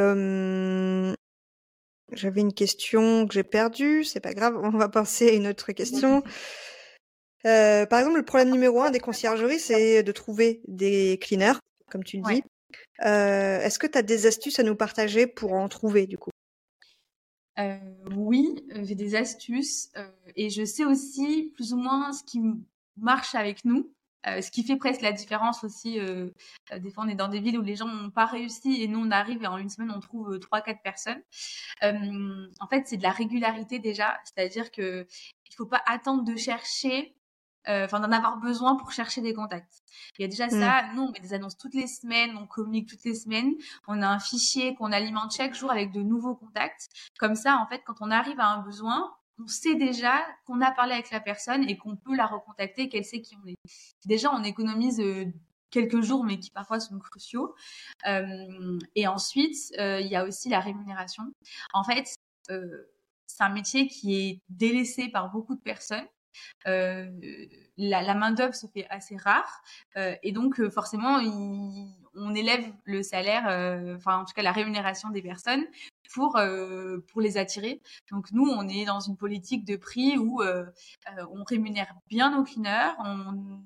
j'avais 2.13 2.41
une 2.41 2.53
question 2.53 3.27
que 3.27 3.35
j'ai 3.35 3.43
perdue, 3.43 4.05
c'est 4.05 4.21
pas 4.21 4.33
grave, 4.33 4.57
on 4.63 4.71
va 4.71 4.89
passer 4.89 5.29
à 5.31 5.33
une 5.33 5.49
autre 5.49 5.73
question. 5.73 6.23
Euh, 7.45 7.87
par 7.87 7.99
exemple, 8.01 8.19
le 8.19 8.25
problème 8.25 8.51
numéro 8.51 8.81
un 8.83 8.91
des 8.91 9.01
conciergeries, 9.01 9.59
c'est 9.59 10.03
de 10.03 10.13
trouver 10.13 10.61
des 10.67 11.19
cleaners, 11.21 11.59
comme 11.91 12.05
tu 12.05 12.19
le 12.19 12.23
dis. 12.23 12.29
Ouais. 12.29 12.43
Euh, 13.05 13.61
Est-ce 13.61 13.79
que 13.79 13.87
tu 13.87 13.99
as 13.99 14.03
des 14.03 14.27
astuces 14.27 14.59
à 14.59 14.63
nous 14.63 14.77
partager 14.77 15.27
pour 15.27 15.53
en 15.53 15.69
trouver, 15.69 16.07
du 16.07 16.19
coup? 16.19 16.31
Euh, 17.59 17.79
Oui, 18.17 18.65
j'ai 18.83 18.95
des 18.95 19.15
astuces 19.15 19.91
et 20.35 20.51
je 20.51 20.65
sais 20.65 20.85
aussi 20.85 21.53
plus 21.55 21.73
ou 21.73 21.77
moins 21.77 22.13
ce 22.13 22.23
qui 22.25 22.41
marche 22.97 23.35
avec 23.35 23.65
nous. 23.65 23.93
Euh, 24.27 24.41
ce 24.41 24.51
qui 24.51 24.65
fait 24.65 24.77
presque 24.77 25.03
la 25.03 25.13
différence 25.13 25.63
aussi. 25.63 26.01
Euh, 26.01 26.31
des 26.79 26.91
fois, 26.91 27.05
on 27.05 27.09
est 27.09 27.15
dans 27.15 27.29
des 27.29 27.39
villes 27.39 27.59
où 27.59 27.63
les 27.63 27.77
gens 27.77 27.87
n'ont 27.87 28.11
pas 28.11 28.27
réussi 28.27 28.83
et 28.83 28.89
nous, 28.89 28.99
on 28.99 29.11
arrive 29.13 29.45
et 29.45 29.47
en 29.47 29.57
une 29.57 29.69
semaine, 29.69 29.93
on 29.95 30.01
trouve 30.01 30.41
trois, 30.41 30.61
quatre 30.63 30.83
personnes. 30.83 31.23
en 31.83 32.67
fait, 32.69 32.87
c'est 32.87 32.97
de 32.97 33.05
la 33.05 33.13
régularité 33.13 33.79
déjà, 33.79 34.19
c'est-à-dire 34.25 34.73
que 34.73 35.07
il 35.49 35.55
faut 35.55 35.67
pas 35.67 35.83
attendre 35.87 36.25
de 36.25 36.35
chercher 36.37 37.15
enfin 37.69 38.01
d'en 38.01 38.13
avoir 38.13 38.39
besoin 38.39 38.77
pour 38.77 38.93
chercher 38.93 39.21
des 39.21 39.35
contacts. 39.35 39.83
Il 40.19 40.23
y 40.23 40.25
a 40.25 40.29
déjà 40.29 40.49
ça. 40.49 40.85
Nous, 40.95 41.03
on 41.03 41.11
met 41.11 41.21
des 41.21 41.35
annonces 41.35 41.57
toutes 41.57 41.75
les 41.75 41.87
semaines, 41.87 42.37
on 42.37 42.47
communique 42.47 42.89
toutes 42.89 43.05
les 43.05 43.15
semaines. 43.15 43.55
On 43.89 44.03
a 44.03 44.09
un 44.09 44.19
fichier 44.19 44.75
qu'on 44.75 44.93
alimente 44.93 45.35
chaque 45.35 45.55
jour 45.55 45.71
avec 45.71 45.93
de 45.93 46.03
nouveaux 46.03 46.35
contacts. 46.35 46.89
Comme 47.19 47.35
ça, 47.35 47.59
en 47.59 47.67
fait, 47.67 47.83
quand 47.85 47.97
on 48.01 48.11
arrive 48.11 48.39
à 48.41 48.49
un 48.49 48.63
besoin, 48.63 49.13
on 49.39 49.47
sait 49.47 49.75
déjà 49.75 50.15
qu'on 50.47 50.61
a 50.61 50.71
parlé 50.71 50.95
avec 50.95 51.11
la 51.11 51.21
personne 51.21 51.69
et 51.69 51.77
qu'on 51.77 51.97
peut 51.97 52.17
la 52.17 52.27
recontacter, 52.27 52.89
qu'elle 52.89 53.05
sait 53.05 53.21
qui 53.21 53.37
on 53.43 53.47
est. 53.49 53.57
Déjà, 54.07 54.33
on 54.33 54.43
économise 54.45 55.01
quelques 55.71 56.01
jours, 56.01 56.25
mais 56.25 56.39
qui 56.39 56.51
parfois 56.51 56.81
sont 56.81 56.99
cruciaux. 56.99 57.55
Euh, 58.07 58.79
et 58.95 59.07
ensuite, 59.07 59.57
euh, 59.79 60.01
il 60.01 60.07
y 60.07 60.17
a 60.17 60.25
aussi 60.25 60.49
la 60.49 60.61
rémunération. 60.61 61.25
En 61.75 61.85
fait, 61.85 62.15
euh, 62.51 62.91
c'est 63.27 63.43
un 63.43 63.51
métier 63.51 63.89
qui 63.89 64.15
est 64.15 64.41
délaissé 64.49 65.09
par 65.09 65.31
beaucoup 65.31 65.55
de 65.55 65.61
personnes. 65.61 66.07
Euh, 66.67 67.11
la, 67.77 68.03
la 68.03 68.15
main 68.15 68.31
d'œuvre 68.31 68.55
se 68.55 68.67
fait 68.67 68.87
assez 68.89 69.17
rare 69.17 69.63
euh, 69.97 70.15
et 70.23 70.33
donc 70.33 70.67
forcément 70.71 71.19
on 72.15 72.35
élève 72.35 72.73
le 72.85 73.03
salaire, 73.03 73.45
enfin 73.97 74.19
en 74.19 74.25
tout 74.25 74.33
cas 74.35 74.43
la 74.43 74.53
rémunération 74.53 75.11
des 75.11 75.21
personnes 75.21 75.67
pour 76.13 76.37
euh, 76.37 76.99
pour 77.13 77.21
les 77.21 77.37
attirer. 77.37 77.81
Donc 78.11 78.33
nous, 78.33 78.49
on 78.49 78.69
est 78.69 78.85
dans 78.85 79.01
une 79.01 79.17
politique 79.17 79.65
de 79.65 79.77
prix 79.77 80.17
où 80.19 80.43
euh, 80.43 80.65
euh, 81.19 81.27
on 81.33 81.45
rémunère 81.45 81.95
bien 82.09 82.37
nos 82.37 82.45
cleaners, 82.45 82.93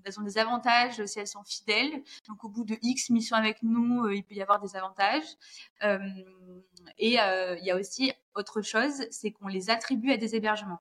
elles 0.04 0.18
ont 0.18 0.22
des 0.22 0.38
avantages 0.38 1.04
si 1.06 1.18
elles 1.18 1.26
sont 1.26 1.44
fidèles. 1.44 2.02
Donc 2.28 2.44
au 2.44 2.48
bout 2.48 2.64
de 2.64 2.76
X 2.82 3.10
missions 3.10 3.36
avec 3.36 3.62
nous, 3.62 4.08
il 4.08 4.24
peut 4.24 4.34
y 4.34 4.42
avoir 4.42 4.60
des 4.60 4.76
avantages. 4.76 5.24
et 6.98 7.14
il 7.14 7.64
y 7.64 7.70
a 7.70 7.76
aussi 7.76 8.12
autre 8.34 8.62
chose, 8.62 9.06
c'est 9.10 9.30
qu'on 9.32 9.48
les 9.48 9.70
attribue 9.70 10.12
à 10.12 10.16
des 10.16 10.34
hébergements. 10.34 10.80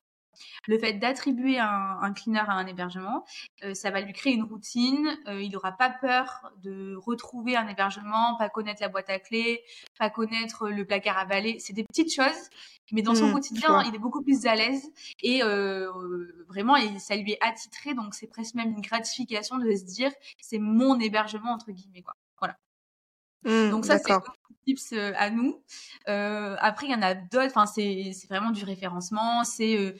Le 0.66 0.78
fait 0.78 0.94
d'attribuer 0.94 1.58
un, 1.58 1.98
un, 2.00 2.12
cleaner 2.12 2.40
à 2.40 2.52
un 2.52 2.66
hébergement, 2.66 3.24
euh, 3.64 3.74
ça 3.74 3.90
va 3.90 4.00
lui 4.00 4.12
créer 4.12 4.34
une 4.34 4.44
routine. 4.44 5.08
Euh, 5.28 5.42
il 5.42 5.52
n'aura 5.52 5.72
pas 5.72 5.90
peur 5.90 6.52
de 6.62 6.96
retrouver 6.96 7.56
un 7.56 7.68
hébergement, 7.68 8.36
pas 8.36 8.48
connaître 8.48 8.82
la 8.82 8.88
boîte 8.88 9.10
à 9.10 9.18
clés, 9.18 9.62
pas 9.98 10.10
connaître 10.10 10.68
le 10.68 10.84
placard 10.84 11.18
à 11.18 11.24
balai. 11.24 11.58
C'est 11.58 11.72
des 11.72 11.84
petites 11.84 12.12
choses, 12.12 12.48
mais 12.92 13.02
dans 13.02 13.14
son 13.14 13.28
mmh, 13.28 13.32
quotidien, 13.32 13.82
il 13.84 13.94
est 13.94 13.98
beaucoup 13.98 14.22
plus 14.22 14.46
à 14.46 14.54
l'aise 14.54 14.90
et 15.22 15.42
euh, 15.42 15.90
vraiment, 16.48 16.76
ça 16.98 17.16
lui 17.16 17.32
est 17.32 17.38
attitré. 17.40 17.94
Donc, 17.94 18.14
c'est 18.14 18.26
presque 18.26 18.54
même 18.54 18.70
une 18.70 18.80
gratification 18.80 19.58
de 19.58 19.70
se 19.74 19.84
dire, 19.84 20.12
c'est 20.40 20.58
mon 20.58 20.98
hébergement 20.98 21.52
entre 21.52 21.70
guillemets, 21.70 22.02
quoi. 22.02 22.14
Voilà. 22.38 22.56
Mmh, 23.44 23.70
donc 23.70 23.84
ça, 23.84 23.98
c'est 23.98 24.12
tips 24.64 24.92
à 24.92 25.30
nous. 25.30 25.62
Euh, 26.08 26.56
après, 26.60 26.86
il 26.86 26.92
y 26.92 26.94
en 26.94 27.02
a 27.02 27.14
d'autres. 27.14 27.52
Enfin, 27.54 27.66
c'est 27.66 28.12
vraiment 28.28 28.50
du 28.50 28.64
référencement. 28.64 29.44
C'est 29.44 29.76
euh, 29.76 29.92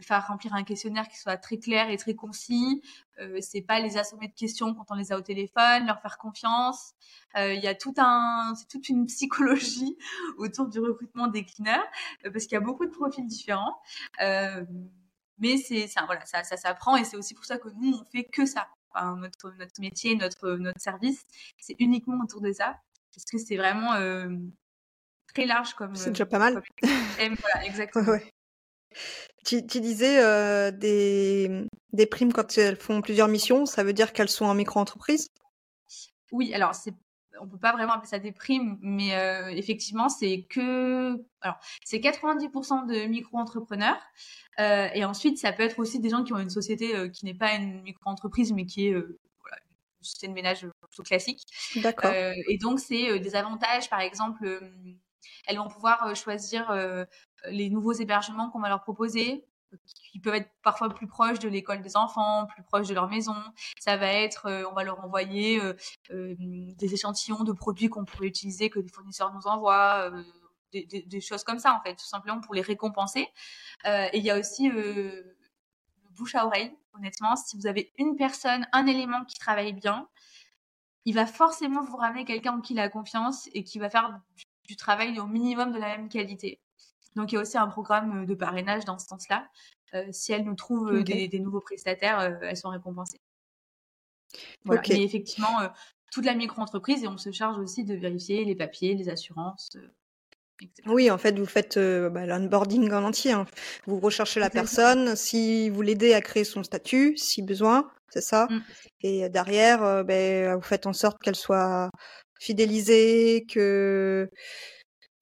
faire 0.00 0.26
remplir 0.26 0.54
un 0.54 0.64
questionnaire 0.64 1.08
qui 1.08 1.18
soit 1.18 1.36
très 1.36 1.58
clair 1.58 1.90
et 1.90 1.96
très 1.96 2.14
concis. 2.14 2.82
Euh, 3.20 3.38
c'est 3.40 3.62
pas 3.62 3.80
les 3.80 3.96
assommer 3.96 4.28
de 4.28 4.34
questions 4.34 4.74
quand 4.74 4.86
on 4.90 4.94
les 4.94 5.12
a 5.12 5.16
au 5.16 5.20
téléphone, 5.20 5.86
leur 5.86 6.00
faire 6.00 6.18
confiance. 6.18 6.94
Euh, 7.36 7.54
il 7.54 7.62
y 7.62 7.66
a 7.66 7.74
tout 7.74 7.94
un, 7.96 8.54
c'est 8.56 8.68
toute 8.68 8.88
une 8.88 9.06
psychologie 9.06 9.96
autour 10.38 10.68
du 10.68 10.80
recrutement 10.80 11.26
des 11.26 11.44
cleaners 11.44 11.76
euh, 12.24 12.30
parce 12.30 12.44
qu'il 12.44 12.52
y 12.52 12.56
a 12.56 12.60
beaucoup 12.60 12.86
de 12.86 12.90
profils 12.90 13.26
différents. 13.26 13.80
mais 15.38 15.56
c'est 15.58 15.86
ça, 15.88 16.04
voilà, 16.06 16.24
ça, 16.26 16.44
ça 16.44 16.56
s'apprend 16.56 16.96
et 16.96 17.04
c'est 17.04 17.16
aussi 17.16 17.34
pour 17.34 17.44
ça 17.44 17.58
que 17.58 17.68
nous 17.76 17.98
on 17.98 18.04
fait 18.04 18.24
que 18.24 18.46
ça. 18.46 18.68
Enfin, 18.90 19.16
notre 19.16 19.50
notre 19.58 19.80
métier, 19.80 20.14
notre 20.14 20.52
notre 20.52 20.80
service, 20.80 21.24
c'est 21.58 21.74
uniquement 21.80 22.22
autour 22.22 22.40
de 22.40 22.52
ça 22.52 22.76
parce 23.12 23.24
que 23.24 23.38
c'est 23.38 23.56
vraiment 23.56 23.94
très 25.32 25.46
large 25.46 25.74
comme. 25.74 25.94
C'est 25.96 26.10
déjà 26.10 26.26
pas 26.26 26.38
mal. 26.38 26.62
voilà, 27.18 27.66
exactement. 27.66 28.12
Ouais. 28.12 28.32
Tu, 29.44 29.62
disais 29.62 30.22
euh, 30.22 30.70
des, 30.70 31.66
des 31.92 32.06
primes 32.06 32.32
quand 32.32 32.56
elles 32.56 32.76
font 32.76 33.02
plusieurs 33.02 33.28
missions, 33.28 33.66
ça 33.66 33.84
veut 33.84 33.92
dire 33.92 34.12
qu'elles 34.12 34.30
sont 34.30 34.46
en 34.46 34.54
micro-entreprise? 34.54 35.28
Oui, 36.32 36.54
alors 36.54 36.74
c'est 36.74 36.94
on 37.40 37.48
peut 37.48 37.58
pas 37.58 37.72
vraiment 37.72 37.94
appeler 37.94 38.08
ça 38.08 38.20
des 38.20 38.30
primes, 38.30 38.78
mais 38.80 39.16
euh, 39.16 39.48
effectivement, 39.48 40.08
c'est 40.08 40.46
que 40.48 41.20
alors 41.40 41.58
c'est 41.84 41.98
90% 41.98 42.86
de 42.86 43.06
micro-entrepreneurs, 43.06 44.00
euh, 44.60 44.88
et 44.94 45.04
ensuite 45.04 45.38
ça 45.38 45.52
peut 45.52 45.64
être 45.64 45.80
aussi 45.80 45.98
des 45.98 46.10
gens 46.10 46.22
qui 46.22 46.32
ont 46.32 46.38
une 46.38 46.48
société 46.48 47.10
qui 47.10 47.24
n'est 47.24 47.34
pas 47.34 47.54
une 47.54 47.82
micro-entreprise, 47.82 48.52
mais 48.52 48.66
qui 48.66 48.86
est 48.86 48.92
voilà, 48.92 49.56
une 49.68 50.04
société 50.04 50.28
de 50.28 50.32
ménage 50.32 50.66
plutôt 50.88 51.02
classique. 51.02 51.42
D'accord. 51.76 52.12
et 52.12 52.56
donc 52.58 52.78
c'est 52.78 53.18
des 53.18 53.34
avantages, 53.34 53.90
par 53.90 54.00
exemple, 54.00 54.60
elles 55.46 55.58
vont 55.58 55.68
pouvoir 55.68 56.14
choisir 56.16 56.72
les 57.48 57.70
nouveaux 57.70 57.92
hébergements 57.92 58.50
qu'on 58.50 58.60
va 58.60 58.68
leur 58.68 58.82
proposer 58.82 59.44
qui 60.12 60.20
peuvent 60.20 60.34
être 60.34 60.50
parfois 60.62 60.88
plus 60.88 61.06
proches 61.06 61.38
de 61.38 61.48
l'école 61.48 61.82
des 61.82 61.96
enfants, 61.96 62.46
plus 62.46 62.62
proches 62.62 62.88
de 62.88 62.94
leur 62.94 63.08
maison. 63.08 63.36
Ça 63.78 63.96
va 63.96 64.06
être, 64.06 64.46
euh, 64.46 64.64
on 64.70 64.74
va 64.74 64.84
leur 64.84 65.04
envoyer 65.04 65.60
euh, 65.60 65.74
euh, 66.10 66.34
des 66.38 66.94
échantillons 66.94 67.44
de 67.44 67.52
produits 67.52 67.88
qu'on 67.88 68.04
pourrait 68.04 68.28
utiliser, 68.28 68.70
que 68.70 68.78
les 68.78 68.88
fournisseurs 68.88 69.32
nous 69.34 69.46
envoient, 69.46 70.10
des, 70.72 70.84
des, 70.86 71.02
des, 71.02 71.20
choses 71.20 71.44
comme 71.44 71.58
ça 71.58 71.74
en 71.74 71.80
fait, 71.80 71.94
tout 71.94 72.04
simplement 72.04 72.40
pour 72.40 72.54
les 72.54 72.62
récompenser. 72.62 73.28
et 73.84 74.18
il 74.18 74.24
y 74.24 74.30
a 74.30 74.38
aussi 74.38 74.68
le 74.68 75.36
bouche 76.10 76.34
à 76.34 76.46
oreille. 76.46 76.72
Honnêtement, 76.94 77.34
si 77.36 77.56
vous 77.56 77.66
avez 77.66 77.92
une 77.98 78.16
personne, 78.16 78.66
un 78.72 78.86
élément 78.86 79.24
qui 79.24 79.36
travaille 79.36 79.72
bien, 79.72 80.08
il 81.04 81.14
va 81.14 81.26
forcément 81.26 81.82
vous 81.82 81.96
ramener 81.96 82.24
quelqu'un 82.24 82.52
en 82.52 82.60
qui 82.60 82.72
il 82.72 82.80
a 82.80 82.88
confiance 82.88 83.48
et 83.52 83.62
qui 83.62 83.78
va 83.78 83.90
faire 83.90 84.20
du, 84.64 84.76
travail 84.76 85.18
au 85.18 85.26
minimum 85.26 85.72
de 85.72 85.78
la 85.78 85.96
même 85.96 86.08
qualité. 86.08 86.60
Donc 87.16 87.32
il 87.32 87.36
y 87.36 87.38
a 87.38 87.40
aussi 87.40 87.58
un 87.58 87.68
programme 87.68 88.22
euh, 88.22 88.26
de 88.26 88.34
parrainage 88.34 88.84
dans 88.84 88.98
ce 88.98 89.06
sens-là. 89.06 89.48
Euh, 89.94 90.04
si 90.10 90.32
elles 90.32 90.44
nous 90.44 90.54
trouvent 90.54 90.92
euh, 90.92 91.02
des, 91.02 91.38
nouveaux 91.38 91.60
prestataires, 91.60 92.38
elles 92.42 92.56
sont 92.56 92.70
récompensées. 92.70 93.20
Voilà. 94.64 94.82
Mais 94.88 95.02
effectivement, 95.02 95.70
toute 96.10 96.24
la 96.24 96.34
micro-entreprise 96.34 97.04
et 97.04 97.08
on 97.08 97.18
se 97.18 97.30
charge 97.30 97.58
aussi 97.58 97.84
de 97.84 97.94
vérifier 97.94 98.44
les 98.44 98.56
papiers, 98.56 98.94
les 98.94 99.08
assurances. 99.08 99.76
Oui, 100.86 101.08
en 101.08 101.18
fait, 101.18 101.38
vous 101.38 101.46
faites 101.46 101.78
bah, 101.78 102.26
l'onboarding 102.26 102.90
en 102.90 103.04
entier. 103.04 103.30
Hein. 103.30 103.46
Vous 103.86 104.00
recherchez 104.00 104.40
la 104.40 104.50
personne, 104.50 105.14
si 105.14 105.70
vous 105.70 105.82
l'aidez 105.82 106.14
à 106.14 106.20
créer 106.20 106.42
son 106.42 106.64
statut, 106.64 107.16
si 107.16 107.42
besoin, 107.42 107.88
c'est 108.08 108.20
ça. 108.20 108.48
Mmh. 108.50 108.60
Et 109.02 109.28
derrière, 109.28 110.04
ben, 110.04 110.56
vous 110.56 110.62
faites 110.62 110.86
en 110.86 110.92
sorte 110.92 111.22
qu'elle 111.22 111.36
soit 111.36 111.90
fidélisée, 112.38 113.46
que 113.48 114.28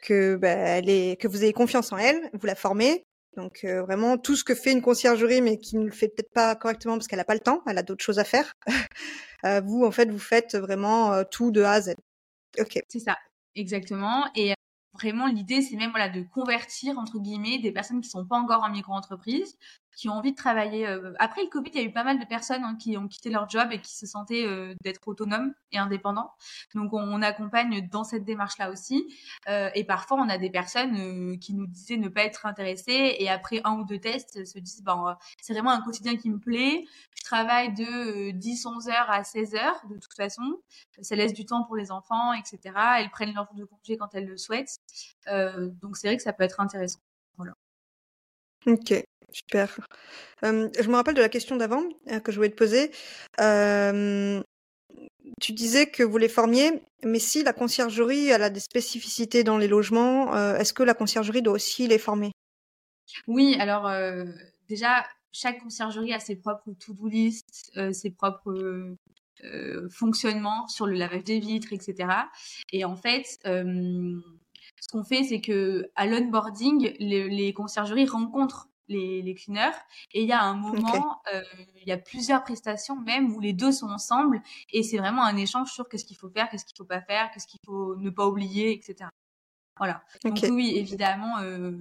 que, 0.02 0.36
bah, 0.36 0.48
elle 0.48 0.90
est, 0.90 1.20
que 1.20 1.28
vous 1.28 1.44
ayez 1.44 1.52
confiance 1.52 1.92
en 1.92 1.96
elle, 1.96 2.28
vous 2.34 2.46
la 2.46 2.56
formez. 2.56 3.06
Donc 3.36 3.60
euh, 3.64 3.82
vraiment 3.82 4.18
tout 4.18 4.36
ce 4.36 4.44
que 4.44 4.54
fait 4.54 4.72
une 4.72 4.82
conciergerie, 4.82 5.40
mais 5.40 5.56
qui 5.56 5.78
ne 5.78 5.86
le 5.86 5.92
fait 5.92 6.08
peut-être 6.08 6.32
pas 6.34 6.54
correctement 6.54 6.94
parce 6.94 7.06
qu'elle 7.06 7.18
n'a 7.18 7.24
pas 7.24 7.34
le 7.34 7.40
temps, 7.40 7.62
elle 7.66 7.78
a 7.78 7.82
d'autres 7.82 8.04
choses 8.04 8.18
à 8.18 8.24
faire. 8.24 8.52
euh, 9.44 9.62
vous, 9.62 9.84
en 9.84 9.90
fait, 9.90 10.10
vous 10.10 10.18
faites 10.18 10.54
vraiment 10.56 11.12
euh, 11.12 11.24
tout 11.30 11.50
de 11.50 11.62
A 11.62 11.72
à 11.72 11.80
Z. 11.80 11.94
Ok. 12.58 12.78
C'est 12.88 12.98
ça, 12.98 13.16
exactement. 13.54 14.26
Et 14.34 14.52
vraiment, 14.92 15.28
l'idée, 15.28 15.62
c'est 15.62 15.76
même 15.76 15.92
voilà 15.92 16.10
de 16.10 16.22
convertir 16.22 16.98
entre 16.98 17.18
guillemets 17.18 17.58
des 17.58 17.72
personnes 17.72 18.02
qui 18.02 18.10
sont 18.10 18.26
pas 18.26 18.36
encore 18.36 18.62
en 18.64 18.70
micro-entreprise 18.70 19.56
qui 19.96 20.08
ont 20.08 20.14
envie 20.14 20.32
de 20.32 20.36
travailler. 20.36 20.86
Euh, 20.86 21.12
après 21.18 21.42
le 21.42 21.48
Covid, 21.48 21.70
il 21.74 21.80
y 21.80 21.84
a 21.84 21.86
eu 21.86 21.92
pas 21.92 22.04
mal 22.04 22.18
de 22.18 22.24
personnes 22.24 22.64
hein, 22.64 22.76
qui 22.76 22.96
ont 22.96 23.08
quitté 23.08 23.30
leur 23.30 23.48
job 23.48 23.68
et 23.72 23.80
qui 23.80 23.94
se 23.94 24.06
sentaient 24.06 24.46
euh, 24.46 24.74
d'être 24.82 25.06
autonomes 25.06 25.52
et 25.70 25.78
indépendants. 25.78 26.32
Donc 26.74 26.92
on, 26.92 27.22
accompagne 27.22 27.88
dans 27.88 28.02
cette 28.02 28.24
démarche-là 28.24 28.70
aussi. 28.70 29.06
Euh, 29.48 29.70
et 29.74 29.84
parfois, 29.84 30.18
on 30.18 30.28
a 30.28 30.38
des 30.38 30.50
personnes 30.50 31.38
qui 31.38 31.54
nous 31.54 31.66
disaient 31.66 31.96
ne 31.96 32.08
pas 32.08 32.22
être 32.24 32.46
intéressées 32.46 33.16
et 33.18 33.28
après 33.28 33.60
un 33.64 33.78
ou 33.78 33.84
deux 33.84 33.98
tests 33.98 34.44
se 34.44 34.58
disent 34.58 34.82
ben 34.82 35.16
c'est 35.40 35.52
vraiment 35.52 35.70
un 35.70 35.80
quotidien 35.82 36.16
qui 36.16 36.30
me 36.30 36.38
plaît. 36.38 36.84
Je 37.14 37.22
travaille 37.22 37.72
de 37.74 38.32
10-11 38.32 38.90
heures 38.90 39.10
à 39.10 39.22
16 39.22 39.54
heures 39.54 39.80
de 39.88 39.98
toute 39.98 40.14
façon. 40.14 40.42
Ça 41.00 41.14
laisse 41.14 41.32
du 41.32 41.44
temps 41.44 41.62
pour 41.62 41.76
les 41.76 41.92
enfants, 41.92 42.32
etc. 42.32 42.74
Elles 42.98 43.10
prennent 43.10 43.34
leur 43.34 43.46
jour 43.46 43.54
de 43.54 43.64
congé 43.64 43.96
quand 43.96 44.12
elles 44.14 44.26
le 44.26 44.36
souhaitent. 44.36 44.80
donc 45.28 45.96
c'est 45.96 46.08
vrai 46.08 46.16
que 46.16 46.22
ça 46.22 46.32
peut 46.32 46.44
être 46.44 46.58
intéressant. 46.58 47.00
Voilà. 47.36 47.54
Ok. 48.66 49.04
Super. 49.32 49.78
je 50.42 50.88
me 50.88 50.94
rappelle 50.94 51.14
de 51.14 51.20
la 51.20 51.30
question 51.30 51.56
d'avant 51.56 51.82
euh, 52.10 52.20
que 52.20 52.30
je 52.32 52.36
voulais 52.36 52.50
te 52.50 52.56
poser. 52.56 52.90
tu 55.40 55.52
disais 55.52 55.86
que 55.86 56.02
vous 56.02 56.18
les 56.18 56.28
formiez, 56.28 56.82
mais 57.02 57.18
si 57.18 57.42
la 57.42 57.52
conciergerie 57.52 58.32
a 58.32 58.50
des 58.50 58.60
spécificités 58.60 59.42
dans 59.42 59.58
les 59.58 59.68
logements, 59.68 60.34
euh, 60.36 60.56
est-ce 60.56 60.72
que 60.72 60.82
la 60.82 60.94
conciergerie 60.94 61.42
doit 61.42 61.54
aussi 61.54 61.88
les 61.88 61.98
former? 61.98 62.32
Oui, 63.26 63.56
alors 63.58 63.90
déjà, 64.68 65.04
chaque 65.32 65.60
conciergerie 65.60 66.12
a 66.12 66.20
ses 66.20 66.36
propres 66.36 66.72
to-do 66.78 67.08
list, 67.08 67.72
ses 67.92 68.10
propres 68.10 68.96
fonctionnements 69.90 70.68
sur 70.68 70.86
le 70.86 70.94
lavage 70.94 71.24
des 71.24 71.40
vitres, 71.40 71.72
etc. 71.72 72.08
Et 72.72 72.84
en 72.84 72.96
fait, 72.96 73.24
ce 73.44 74.88
qu'on 74.90 75.04
fait, 75.04 75.24
c'est 75.24 75.40
que 75.40 75.90
à 75.94 76.06
l'onboarding, 76.06 76.94
les 76.98 77.52
conciergeries 77.52 78.06
rencontrent 78.06 78.68
les, 78.88 79.22
les 79.22 79.34
cleaners. 79.34 79.76
Et 80.12 80.22
il 80.22 80.28
y 80.28 80.32
a 80.32 80.42
un 80.42 80.54
moment, 80.54 81.20
euh, 81.32 81.42
il 81.80 81.88
y 81.88 81.92
a 81.92 81.98
plusieurs 81.98 82.44
prestations 82.44 82.96
même 83.00 83.34
où 83.34 83.40
les 83.40 83.52
deux 83.52 83.72
sont 83.72 83.88
ensemble 83.88 84.42
et 84.72 84.82
c'est 84.82 84.98
vraiment 84.98 85.24
un 85.24 85.36
échange 85.36 85.72
sur 85.72 85.88
qu'est-ce 85.88 86.04
qu'il 86.04 86.16
faut 86.16 86.30
faire, 86.30 86.48
qu'est-ce 86.50 86.64
qu'il 86.64 86.76
faut 86.76 86.84
pas 86.84 87.00
faire, 87.00 87.30
qu'est-ce 87.32 87.46
qu'il 87.46 87.60
faut 87.64 87.96
ne 87.96 88.10
pas 88.10 88.26
oublier, 88.26 88.72
etc. 88.72 89.08
Voilà. 89.78 90.02
Donc 90.24 90.38
oui, 90.50 90.74
évidemment, 90.76 91.38
euh, 91.38 91.72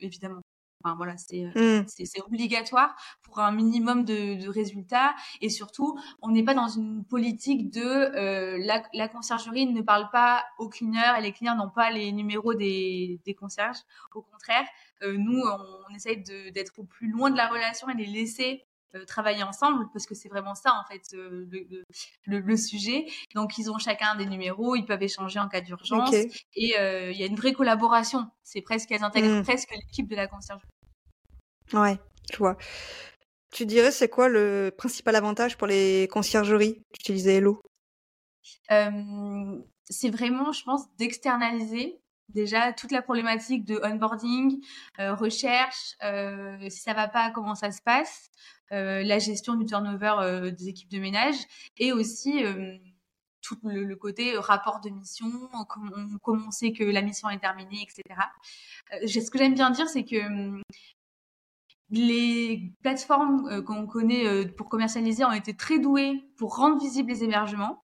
évidemment. 0.00 0.40
Enfin 0.84 0.96
voilà, 0.96 1.16
c'est 1.16 1.46
c'est 1.86 2.20
obligatoire 2.26 2.94
pour 3.22 3.38
un 3.38 3.52
minimum 3.52 4.04
de, 4.04 4.34
de, 4.34 4.48
résultats 4.50 5.14
et 5.40 5.48
surtout, 5.48 5.98
on 6.20 6.30
n'est 6.30 6.42
pas 6.42 6.52
dans 6.52 6.68
une 6.68 7.04
politique 7.06 7.70
de 7.70 7.80
euh, 7.80 8.58
la, 8.60 8.82
la, 8.92 9.08
conciergerie 9.08 9.64
ne 9.66 9.80
parle 9.80 10.10
pas 10.10 10.44
aux 10.58 10.68
cleaners 10.68 11.14
et 11.18 11.22
les 11.22 11.32
cleaners 11.32 11.56
n'ont 11.56 11.70
pas 11.70 11.90
les 11.90 12.12
numéros 12.12 12.52
des, 12.52 13.18
des 13.24 13.34
concierges. 13.34 13.78
Au 14.14 14.20
contraire, 14.20 14.66
nous, 15.12 15.42
on, 15.42 15.94
essaye 15.94 16.22
d'être 16.52 16.78
au 16.78 16.84
plus 16.84 17.08
loin 17.08 17.30
de 17.30 17.36
la 17.36 17.48
relation 17.48 17.88
et 17.88 17.94
les 17.94 18.06
laisser 18.06 18.64
euh, 18.94 19.04
travailler 19.04 19.42
ensemble 19.42 19.88
parce 19.92 20.06
que 20.06 20.14
c'est 20.14 20.28
vraiment 20.28 20.54
ça 20.54 20.72
en 20.72 20.84
fait 20.88 21.02
euh, 21.14 21.48
le, 22.26 22.38
le, 22.38 22.56
sujet. 22.56 23.06
Donc 23.34 23.58
ils 23.58 23.68
ont 23.70 23.78
chacun 23.78 24.14
des 24.14 24.26
numéros, 24.26 24.76
ils 24.76 24.84
peuvent 24.84 25.02
échanger 25.02 25.40
en 25.40 25.48
cas 25.48 25.60
d'urgence 25.60 26.14
et 26.14 26.78
euh, 26.78 27.10
il 27.10 27.18
y 27.18 27.24
a 27.24 27.26
une 27.26 27.34
vraie 27.34 27.54
collaboration. 27.54 28.30
C'est 28.44 28.60
presque 28.60 28.92
elles 28.92 29.02
intègrent 29.02 29.40
mmh. 29.40 29.42
presque 29.42 29.70
l'équipe 29.72 30.08
de 30.08 30.14
la 30.14 30.28
conciergerie. 30.28 30.68
Ouais, 31.72 31.98
je 32.32 32.36
vois. 32.38 32.56
Tu 33.52 33.66
dirais 33.66 33.90
c'est 33.90 34.08
quoi 34.08 34.28
le 34.28 34.72
principal 34.76 35.16
avantage 35.16 35.56
pour 35.56 35.66
les 35.66 36.06
conciergeries 36.12 36.80
d'utiliser 36.92 37.36
Hello 37.36 37.62
C'est 38.68 40.10
vraiment, 40.10 40.52
je 40.52 40.62
pense, 40.62 40.82
d'externaliser 40.98 42.00
déjà 42.28 42.72
toute 42.72 42.90
la 42.90 43.02
problématique 43.02 43.64
de 43.64 43.80
onboarding, 43.84 44.60
recherche, 44.98 45.96
si 46.68 46.80
ça 46.80 46.94
va 46.94 47.08
pas, 47.08 47.30
comment 47.30 47.54
ça 47.54 47.70
se 47.70 47.82
passe, 47.82 48.30
euh, 48.72 49.02
la 49.04 49.18
gestion 49.18 49.54
du 49.54 49.66
turnover 49.66 50.14
euh, 50.20 50.50
des 50.50 50.68
équipes 50.68 50.90
de 50.90 50.98
ménage 50.98 51.36
et 51.76 51.92
aussi 51.92 52.44
euh, 52.44 52.76
tout 53.42 53.58
le, 53.62 53.94
côté 53.94 54.36
rapport 54.38 54.80
de 54.80 54.88
mission, 54.88 55.30
comment, 55.68 56.46
on 56.48 56.50
sait 56.50 56.72
que 56.72 56.82
la 56.82 57.02
mission 57.02 57.28
est 57.28 57.38
terminée, 57.38 57.82
etc. 57.82 58.20
ce 59.06 59.30
que 59.30 59.38
j'aime 59.38 59.54
bien 59.54 59.70
dire, 59.70 59.86
c'est 59.88 60.04
que 60.04 60.26
hum, 60.26 60.62
les 61.90 62.72
plateformes 62.82 63.62
qu'on 63.64 63.86
connaît 63.86 64.46
pour 64.56 64.70
commercialiser 64.70 65.24
ont 65.24 65.32
été 65.32 65.54
très 65.54 65.78
douées 65.78 66.24
pour 66.38 66.56
rendre 66.56 66.80
visibles 66.80 67.10
les 67.10 67.22
hébergements. 67.22 67.83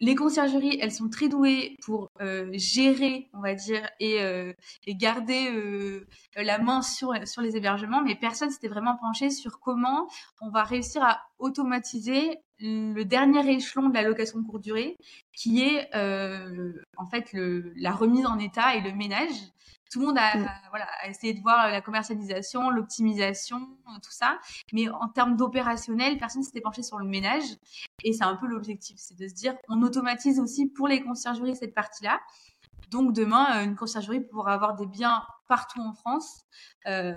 Les 0.00 0.14
conciergeries, 0.14 0.78
elles 0.80 0.92
sont 0.92 1.08
très 1.08 1.28
douées 1.28 1.76
pour 1.82 2.10
euh, 2.20 2.48
gérer, 2.52 3.28
on 3.32 3.40
va 3.40 3.54
dire, 3.54 3.88
et, 3.98 4.20
euh, 4.22 4.52
garder 4.86 5.50
euh, 5.52 6.06
la 6.36 6.58
main 6.58 6.82
sur, 6.82 7.12
les 7.12 7.56
hébergements, 7.56 8.02
mais 8.02 8.14
personne 8.14 8.50
s'était 8.50 8.68
vraiment 8.68 8.96
penché 8.96 9.30
sur 9.30 9.58
comment 9.60 10.08
on 10.40 10.50
va 10.50 10.62
réussir 10.62 11.02
à 11.02 11.20
automatiser 11.38 12.38
le 12.60 13.04
dernier 13.04 13.48
échelon 13.52 13.88
de 13.88 13.94
la 13.94 14.02
location 14.02 14.42
courte 14.42 14.62
durée, 14.62 14.96
qui 15.32 15.62
est 15.62 15.88
en 15.94 17.06
fait 17.06 17.30
la 17.32 17.92
remise 17.92 18.26
en 18.26 18.38
état 18.38 18.74
et 18.74 18.80
le 18.80 18.92
ménage 18.92 19.30
tout 19.90 20.00
le 20.00 20.06
monde 20.06 20.18
a, 20.18 20.36
mm. 20.36 20.48
voilà, 20.70 20.86
a 21.02 21.08
essayé 21.08 21.34
de 21.34 21.40
voir 21.40 21.70
la 21.70 21.80
commercialisation, 21.80 22.70
l'optimisation, 22.70 23.58
tout 24.02 24.10
ça. 24.10 24.38
Mais 24.72 24.88
en 24.88 25.08
termes 25.08 25.36
d'opérationnel, 25.36 26.18
personne 26.18 26.42
s'était 26.42 26.60
penché 26.60 26.82
sur 26.82 26.98
le 26.98 27.06
ménage. 27.06 27.44
Et 28.04 28.12
c'est 28.12 28.24
un 28.24 28.36
peu 28.36 28.46
l'objectif, 28.46 28.96
c'est 28.98 29.16
de 29.16 29.26
se 29.28 29.34
dire, 29.34 29.54
on 29.68 29.82
automatise 29.82 30.40
aussi 30.40 30.66
pour 30.68 30.88
les 30.88 31.02
conciergeries 31.02 31.56
cette 31.56 31.74
partie-là. 31.74 32.20
Donc 32.90 33.12
demain, 33.12 33.58
euh, 33.58 33.64
une 33.64 33.76
conciergerie 33.76 34.20
pourra 34.20 34.54
avoir 34.54 34.74
des 34.74 34.86
biens 34.86 35.22
partout 35.48 35.80
en 35.80 35.94
France 35.94 36.44
euh, 36.86 37.14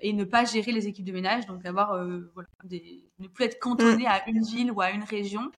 et 0.00 0.12
ne 0.12 0.24
pas 0.24 0.44
gérer 0.44 0.72
les 0.72 0.88
équipes 0.88 1.04
de 1.04 1.12
ménage, 1.12 1.46
donc 1.46 1.64
avoir 1.64 1.92
euh, 1.92 2.30
voilà, 2.34 2.48
des, 2.64 3.04
ne 3.18 3.28
plus 3.28 3.44
être 3.44 3.60
cantonné 3.60 4.04
mm. 4.04 4.08
à 4.08 4.28
une 4.28 4.42
ville 4.42 4.72
ou 4.72 4.80
à 4.80 4.90
une 4.90 5.04
région, 5.04 5.52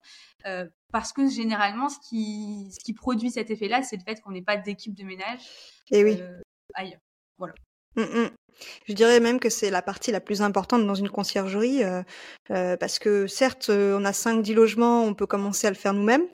euh, 0.44 0.66
parce 0.92 1.12
que 1.12 1.28
généralement, 1.28 1.88
ce 1.88 1.98
qui, 2.00 2.68
ce 2.72 2.84
qui 2.84 2.92
produit 2.92 3.30
cet 3.30 3.50
effet-là, 3.50 3.82
c'est 3.82 3.96
le 3.96 4.02
fait 4.02 4.20
qu'on 4.20 4.32
n'ait 4.32 4.42
pas 4.42 4.56
d'équipe 4.56 4.94
de 4.94 5.04
ménage. 5.04 5.40
Et 5.90 6.04
oui. 6.04 6.20
Euh, 6.76 6.82
ailleurs. 6.82 7.00
Voilà. 7.38 7.54
Mmh, 7.96 8.02
mmh. 8.02 8.30
Je 8.86 8.92
dirais 8.94 9.20
même 9.20 9.40
que 9.40 9.50
c'est 9.50 9.70
la 9.70 9.82
partie 9.82 10.12
la 10.12 10.20
plus 10.20 10.42
importante 10.42 10.86
dans 10.86 10.94
une 10.94 11.08
conciergerie, 11.08 11.82
euh, 11.82 12.02
euh, 12.50 12.76
parce 12.76 12.98
que 12.98 13.26
certes, 13.26 13.70
on 13.70 14.04
a 14.04 14.12
5-10 14.12 14.54
logements, 14.54 15.04
on 15.04 15.14
peut 15.14 15.26
commencer 15.26 15.66
à 15.66 15.70
le 15.70 15.76
faire 15.76 15.92
nous-mêmes, 15.92 16.26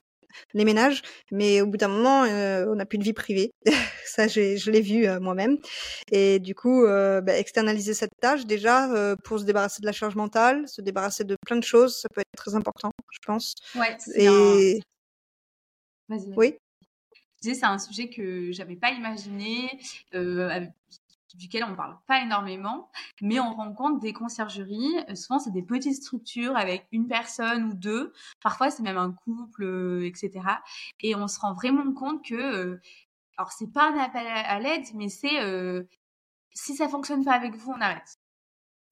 les 0.54 0.64
ménages, 0.64 1.02
mais 1.30 1.60
au 1.60 1.66
bout 1.66 1.76
d'un 1.76 1.88
moment, 1.88 2.22
on 2.22 2.74
n'a 2.76 2.86
plus 2.86 2.98
de 2.98 3.04
vie 3.04 3.12
privée. 3.12 3.50
Ça, 4.06 4.28
je 4.28 4.70
l'ai 4.70 4.80
vu 4.80 5.06
moi-même. 5.20 5.58
Et 6.10 6.38
du 6.38 6.54
coup, 6.54 6.84
bah, 6.84 7.36
externaliser 7.38 7.92
cette 7.92 8.14
tâche, 8.20 8.46
déjà, 8.46 8.88
pour 9.24 9.40
se 9.40 9.44
débarrasser 9.44 9.80
de 9.80 9.86
la 9.86 9.92
charge 9.92 10.14
mentale, 10.14 10.66
se 10.68 10.80
débarrasser 10.80 11.24
de 11.24 11.36
plein 11.44 11.56
de 11.56 11.64
choses, 11.64 12.00
ça 12.00 12.08
peut 12.08 12.20
être 12.20 12.36
très 12.36 12.54
important, 12.54 12.92
je 13.10 13.18
pense. 13.26 13.54
Ouais, 13.74 13.96
Et... 14.14 14.80
Vas-y. 16.08 16.32
Oui 16.36 16.56
c'est 17.42 17.64
un 17.64 17.78
sujet 17.78 18.08
que 18.08 18.52
j'avais 18.52 18.76
pas 18.76 18.90
imaginé, 18.92 19.78
euh, 20.14 20.66
duquel 21.36 21.64
on 21.64 21.74
parle 21.74 21.96
pas 22.06 22.22
énormément, 22.22 22.90
mais 23.20 23.40
on 23.40 23.54
rencontre 23.54 24.00
des 24.00 24.12
conciergeries. 24.12 24.96
Euh, 25.08 25.14
souvent, 25.14 25.38
c'est 25.38 25.50
des 25.50 25.62
petites 25.62 25.94
structures 25.94 26.56
avec 26.56 26.86
une 26.92 27.08
personne 27.08 27.64
ou 27.64 27.74
deux. 27.74 28.12
Parfois, 28.42 28.70
c'est 28.70 28.82
même 28.82 28.98
un 28.98 29.12
couple, 29.12 29.64
euh, 29.64 30.06
etc. 30.06 30.40
Et 31.00 31.14
on 31.14 31.28
se 31.28 31.40
rend 31.40 31.54
vraiment 31.54 31.92
compte 31.92 32.24
que, 32.24 32.34
euh, 32.34 32.80
alors 33.36 33.52
c'est 33.52 33.72
pas 33.72 33.90
un 33.90 33.98
appel 33.98 34.26
à 34.26 34.60
l'aide, 34.60 34.84
mais 34.94 35.08
c'est 35.08 35.30
si 36.54 36.74
ça 36.76 36.88
fonctionne 36.88 37.24
pas 37.24 37.32
avec 37.32 37.54
vous, 37.54 37.72
on 37.72 37.80
arrête. 37.80 38.18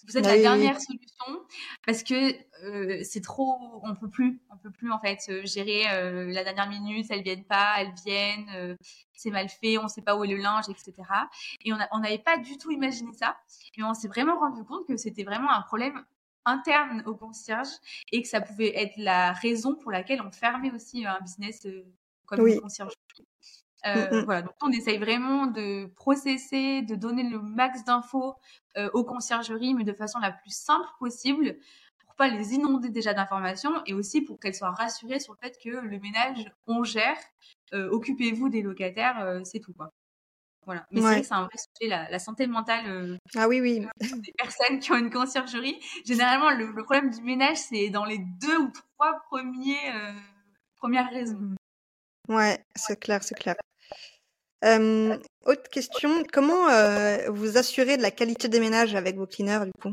Vous 0.07 0.17
êtes 0.17 0.27
la 0.27 0.39
dernière 0.39 0.81
solution 0.81 1.45
parce 1.87 2.03
que 2.03 2.33
euh, 2.65 3.03
c'est 3.05 3.21
trop, 3.21 3.81
on 3.83 3.95
peut 3.95 4.09
plus, 4.09 4.41
on 4.51 4.57
peut 4.57 4.71
plus 4.71 4.91
en 4.91 4.99
fait 4.99 5.19
euh, 5.29 5.45
gérer 5.45 5.91
euh, 5.91 6.33
la 6.33 6.45
dernière 6.45 6.69
minute, 6.69 7.07
elles 7.11 7.23
viennent 7.23 7.45
pas, 7.45 7.77
elles 7.79 7.93
viennent, 8.05 8.77
c'est 9.15 9.31
mal 9.31 9.49
fait, 9.49 9.79
on 9.79 9.89
sait 9.89 10.03
pas 10.03 10.17
où 10.17 10.25
est 10.25 10.29
le 10.29 10.37
linge, 10.37 10.65
etc. 10.69 10.95
Et 11.65 11.73
on 11.73 11.99
n'avait 11.99 12.19
pas 12.19 12.39
du 12.39 12.57
tout 12.59 12.71
imaginé 12.71 13.13
ça, 13.13 13.37
et 13.77 13.83
on 13.83 13.95
s'est 13.95 14.09
vraiment 14.09 14.39
rendu 14.39 14.65
compte 14.65 14.87
que 14.87 14.97
c'était 14.97 15.25
vraiment 15.25 15.51
un 15.51 15.63
problème 15.63 16.05
interne 16.47 17.03
au 17.07 17.15
concierge 17.15 17.69
et 18.13 18.23
que 18.23 18.29
ça 18.29 18.41
pouvait 18.41 18.73
être 18.75 18.97
la 18.97 19.33
raison 19.33 19.75
pour 19.75 19.93
laquelle 19.93 20.23
on 20.23 20.31
fermait 20.31 20.73
aussi 20.73 21.05
un 21.05 21.21
business 21.21 21.67
comme 22.27 22.47
le 22.47 22.61
concierge. 22.61 22.93
Mmh, 23.85 23.89
euh, 23.89 24.21
mmh. 24.21 24.25
Voilà, 24.25 24.43
donc 24.43 24.55
on 24.63 24.71
essaye 24.71 24.99
vraiment 24.99 25.47
de 25.47 25.87
processer, 25.97 26.83
de 26.83 26.95
donner 26.95 27.23
le 27.23 27.41
max 27.41 27.85
d'infos 27.85 28.35
euh, 28.77 28.91
aux 28.93 29.05
conciergeries, 29.05 29.75
mais 29.75 29.85
de 29.85 29.93
façon 29.93 30.19
la 30.19 30.33
plus 30.33 30.55
simple 30.55 30.89
possible 30.99 31.57
pour 32.05 32.15
pas 32.15 32.29
les 32.29 32.53
inonder 32.53 32.91
déjà 32.91 33.15
d'informations 33.15 33.83
et 33.87 33.95
aussi 33.95 34.21
pour 34.21 34.39
qu'elles 34.39 34.55
soient 34.55 34.73
rassurées 34.73 35.21
sur 35.21 35.33
le 35.33 35.39
fait 35.39 35.57
que 35.63 35.71
le 35.71 35.99
ménage, 35.99 36.53
on 36.67 36.85
gère, 36.85 37.17
euh, 37.73 37.89
occupez-vous 37.91 38.51
des 38.51 38.61
locataires, 38.61 39.41
c'est 39.45 39.61
tout 39.61 39.73
quoi. 39.73 39.93
Voilà. 40.67 40.87
Mais 40.91 41.01
c'est 41.01 41.07
vrai 41.07 41.21
que 41.23 41.27
c'est 41.27 41.35
un 41.35 41.45
vrai 41.45 41.59
sujet, 41.81 41.89
la, 41.89 42.19
santé 42.19 42.47
mentale 42.47 43.19
ah 43.35 43.49
oui, 43.49 43.63
oui. 43.63 43.87
des 44.23 44.33
personnes 44.37 44.79
qui 44.79 44.93
ont 44.93 44.99
une 44.99 45.11
conciergerie. 45.11 45.81
Généralement, 46.05 46.51
le, 46.51 46.67
le 46.67 46.83
problème 46.85 47.09
du 47.09 47.23
ménage, 47.23 47.57
c'est 47.57 47.89
dans 47.89 48.05
les 48.05 48.19
deux 48.19 48.59
ou 48.59 48.71
trois 48.71 49.23
premiers, 49.31 49.91
premières 50.77 51.09
raisons. 51.09 51.55
Ouais, 52.29 52.63
c'est 52.77 53.01
clair, 53.01 53.23
c'est 53.23 53.35
clair 53.35 53.57
autre 54.63 55.69
question, 55.71 56.23
comment 56.33 56.67
vous 57.29 57.57
assurez 57.57 57.97
de 57.97 58.03
la 58.03 58.11
qualité 58.11 58.49
des 58.49 58.61
ménages 58.61 58.95
avec 58.95 59.17
vos 59.17 59.27
cleaners 59.27 59.65
du 59.65 59.73
coup? 59.81 59.93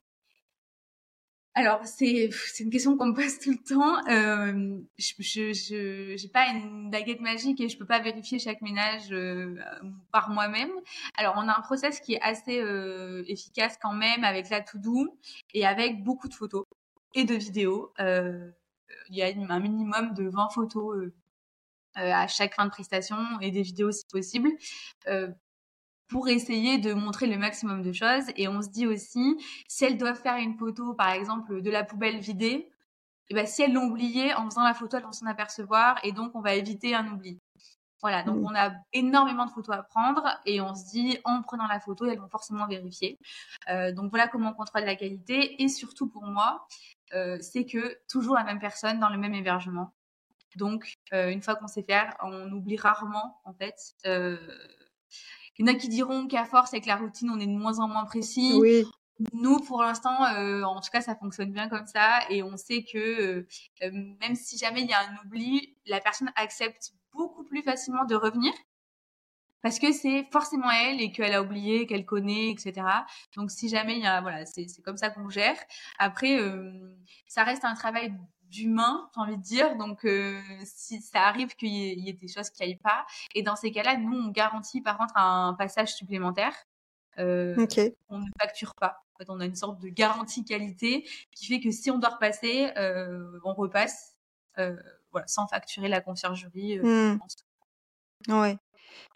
Alors, 1.60 1.82
c'est 1.86 2.30
une 2.60 2.70
question 2.70 2.98
qu'on 2.98 3.08
me 3.08 3.16
pose 3.16 3.40
tout 3.40 3.50
le 3.50 3.58
temps. 3.58 3.98
Je 5.00 6.24
n'ai 6.24 6.30
pas 6.30 6.50
une 6.50 6.92
baguette 6.92 7.20
magique 7.20 7.60
et 7.60 7.68
je 7.68 7.76
peux 7.80 7.86
pas 7.88 8.00
vérifier 8.00 8.38
chaque 8.38 8.62
ménage 8.62 9.10
par 10.12 10.30
moi-même. 10.30 10.70
Alors, 11.18 11.34
on 11.36 11.48
a 11.48 11.58
un 11.58 11.62
process 11.62 12.00
qui 12.00 12.14
est 12.14 12.22
assez 12.22 12.62
efficace 13.28 13.76
quand 13.82 13.94
même 13.94 14.24
avec 14.24 14.52
la 14.52 14.62
to-do 14.62 15.18
et 15.56 15.66
avec 15.66 16.04
beaucoup 16.04 16.28
de 16.28 16.36
photos 16.36 16.64
et 17.16 17.24
de 17.24 17.34
vidéos. 17.34 17.92
il 17.98 19.16
y 19.16 19.24
a 19.24 19.28
un 19.28 19.60
minimum 19.60 20.14
de 20.14 20.30
20 20.30 20.50
photos 20.50 21.10
à 21.98 22.28
chaque 22.28 22.54
fin 22.54 22.66
de 22.66 22.70
prestation 22.70 23.18
et 23.42 23.52
des 23.52 23.62
vidéos 23.62 23.92
si 23.92 24.06
possible 24.12 24.50
euh, 25.08 25.30
pour 26.08 26.30
essayer 26.30 26.78
de 26.78 26.94
montrer 26.94 27.28
le 27.28 27.38
maximum 27.38 27.82
de 27.82 27.92
choses. 27.92 28.26
Et 28.36 28.48
on 28.48 28.62
se 28.62 28.70
dit 28.70 28.88
aussi, 28.88 29.38
si 29.68 29.86
elles 29.86 29.98
doivent 29.98 30.20
faire 30.20 30.38
une 30.38 30.58
photo, 30.58 30.94
par 30.94 31.10
exemple, 31.10 31.62
de 31.62 31.70
la 31.70 31.84
poubelle 31.84 32.20
vidée, 32.20 32.72
et 33.30 33.34
eh 33.34 33.36
ben, 33.36 33.46
si 33.46 33.62
elles 33.62 33.74
l'ont 33.74 33.90
oublié, 33.90 34.34
en 34.36 34.46
faisant 34.46 34.64
la 34.64 34.74
photo, 34.74 34.96
elles 34.96 35.04
vont 35.04 35.12
s'en 35.12 35.26
apercevoir 35.26 36.00
et 36.04 36.14
donc 36.14 36.32
on 36.34 36.40
va 36.40 36.56
éviter 36.56 36.96
un 36.96 37.12
oubli. 37.12 37.42
Voilà, 38.02 38.24
donc 38.24 38.38
mmh. 38.38 38.46
on 38.46 38.56
a 38.56 38.72
énormément 38.94 39.46
de 39.46 39.52
photos 39.52 39.76
à 39.76 39.84
prendre 39.84 40.24
et 40.46 40.62
on 40.62 40.74
se 40.76 40.86
dit, 40.92 41.18
en 41.26 41.42
prenant 41.42 41.68
la 41.68 41.82
photo, 41.82 42.06
elles 42.06 42.20
vont 42.20 42.30
forcément 42.30 42.68
vérifier. 42.68 43.20
Euh, 43.70 43.92
donc 43.92 44.12
voilà 44.12 44.30
comment 44.30 44.52
on 44.52 44.54
contrôle 44.54 44.84
la 44.84 44.96
qualité. 44.96 45.62
Et 45.62 45.68
surtout 45.68 46.08
pour 46.08 46.24
moi, 46.24 46.66
euh, 47.14 47.38
c'est 47.42 47.66
que 47.66 47.98
toujours 48.08 48.36
la 48.36 48.44
même 48.46 48.60
personne 48.60 49.00
dans 49.00 49.10
le 49.10 49.18
même 49.18 49.34
hébergement. 49.34 49.92
Donc, 50.56 50.94
euh, 51.14 51.30
une 51.30 51.42
fois 51.42 51.56
qu'on 51.56 51.68
sait 51.68 51.84
faire, 51.84 52.16
on 52.22 52.52
oublie 52.52 52.78
rarement, 52.78 53.42
en 53.46 53.54
fait. 53.54 53.76
Euh, 54.06 54.38
il 55.58 55.66
y 55.66 55.70
en 55.70 55.74
a 55.74 55.78
qui 55.78 55.90
diront 55.90 56.28
qu'à 56.28 56.46
force, 56.46 56.74
avec 56.74 56.86
la 56.86 56.96
routine, 56.96 57.30
on 57.30 57.40
est 57.40 57.48
de 57.48 57.52
moins 57.52 57.80
en 57.80 57.88
moins 57.88 58.06
précis. 58.06 58.54
Oui. 58.60 58.86
Nous, 59.34 59.60
pour 59.62 59.82
l'instant, 59.82 60.26
euh, 60.36 60.62
en 60.62 60.80
tout 60.80 60.92
cas, 60.92 61.02
ça 61.02 61.16
fonctionne 61.16 61.52
bien 61.52 61.70
comme 61.70 61.88
ça. 61.88 62.20
Et 62.30 62.44
on 62.44 62.56
sait 62.56 62.84
que 62.84 63.48
même 63.92 64.36
si 64.36 64.58
jamais 64.58 64.82
il 64.82 64.88
y 64.88 64.94
a 64.94 65.00
un 65.00 65.26
oubli, 65.26 65.76
la 65.88 66.00
personne 66.00 66.32
accepte 66.36 66.92
beaucoup 67.14 67.44
plus 67.44 67.64
facilement 67.64 68.06
de 68.06 68.16
revenir 68.16 68.54
parce 69.68 69.80
que 69.80 69.92
c'est 69.92 70.26
forcément 70.32 70.70
elle 70.72 71.02
et 71.02 71.12
qu'elle 71.12 71.34
a 71.34 71.42
oublié, 71.42 71.88
qu'elle 71.88 72.06
connaît, 72.06 72.52
etc. 72.52 72.88
Donc 73.36 73.52
si 73.52 73.70
jamais 73.70 73.98
il 73.98 74.04
y 74.04 74.08
a, 74.08 74.22
voilà, 74.22 74.46
c'est 74.46 74.66
comme 74.84 74.98
ça 74.98 75.10
qu'on 75.10 75.30
gère. 75.30 75.58
Après, 76.00 76.40
euh, 76.40 76.72
ça 77.28 77.44
reste 77.44 77.66
un 77.66 77.74
travail 77.74 78.14
d'humain, 78.50 79.10
j'ai 79.14 79.22
envie 79.22 79.38
de 79.38 79.42
dire. 79.42 79.76
Donc, 79.78 80.06
euh, 80.06 80.40
si 80.64 81.02
ça 81.02 81.24
arrive 81.24 81.56
qu'il 81.56 81.70
y, 81.70 82.10
ait 82.10 82.14
des 82.14 82.28
choses 82.28 82.50
qui 82.50 82.64
aillent 82.64 82.80
pas, 82.84 83.06
et 83.36 83.44
dans 83.44 83.56
ces 83.56 83.72
cas-là, 83.72 83.98
nous, 83.98 84.18
on 84.18 84.30
garantit 84.30 84.82
par 84.82 84.98
contre 84.98 85.16
un 85.18 85.56
passage 85.58 85.94
supplémentaire. 85.94 86.54
Euh, 87.20 87.56
On 88.10 88.20
ne 88.20 88.30
facture 88.40 88.76
pas. 88.76 89.04
En 89.14 89.18
fait, 89.18 89.30
on 89.30 89.40
a 89.40 89.46
une 89.46 89.56
sorte 89.56 89.82
de 89.82 89.90
garantie 89.90 90.46
qualité 90.46 91.08
qui 91.32 91.48
fait 91.48 91.60
que 91.60 91.72
si 91.72 91.90
on 91.90 91.98
doit 91.98 92.10
repasser, 92.10 92.72
euh, 92.78 93.40
on 93.44 93.54
repasse, 93.54 94.16
euh, 94.60 94.76
voilà, 95.12 95.26
sans 95.28 95.48
facturer 95.48 95.88
la 95.88 96.02
conciergerie. 96.02 96.78
Euh, 96.78 97.16
mmh. 97.16 97.20
Ouais. 98.40 98.58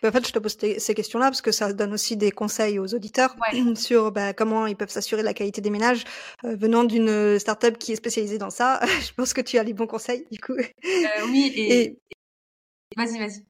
En 0.04 0.12
fait, 0.12 0.28
je 0.28 0.34
te 0.34 0.40
pose 0.40 0.58
ces 0.58 0.94
questions-là 0.96 1.26
parce 1.26 1.42
que 1.42 1.52
ça 1.52 1.72
donne 1.74 1.94
aussi 1.94 2.18
des 2.18 2.32
conseils 2.32 2.80
aux 2.80 2.94
auditeurs 2.96 3.36
sur 3.76 4.12
bah, 4.12 4.34
comment 4.34 4.66
ils 4.66 4.76
peuvent 4.76 4.90
s'assurer 4.90 5.22
la 5.22 5.34
qualité 5.34 5.62
des 5.62 5.70
ménages. 5.70 6.06
Euh, 6.44 6.56
venant 6.56 6.84
d'une 6.84 7.38
startup 7.38 7.78
qui 7.78 7.92
est 7.92 7.98
spécialisée 7.98 8.40
dans 8.40 8.50
ça, 8.50 8.80
je 9.02 9.14
pense 9.14 9.34
que 9.34 9.42
tu 9.42 9.58
as 9.58 9.64
les 9.64 9.74
bons 9.74 9.88
conseils, 9.88 10.26
du 10.32 10.40
coup. 10.40 10.54
Euh, 10.54 11.26
oui, 11.28 11.54
et... 11.56 12.00
Vas-y, 12.98 13.20
vas-y. 13.20 13.46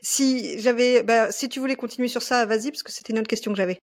Si 0.00 0.60
j'avais, 0.60 1.02
bah, 1.02 1.30
si 1.30 1.48
tu 1.48 1.60
voulais 1.60 1.76
continuer 1.76 2.08
sur 2.08 2.22
ça, 2.22 2.44
vas-y, 2.44 2.70
parce 2.70 2.82
que 2.82 2.92
c'était 2.92 3.12
une 3.12 3.20
autre 3.20 3.28
question 3.28 3.52
que 3.52 3.56
j'avais. 3.56 3.78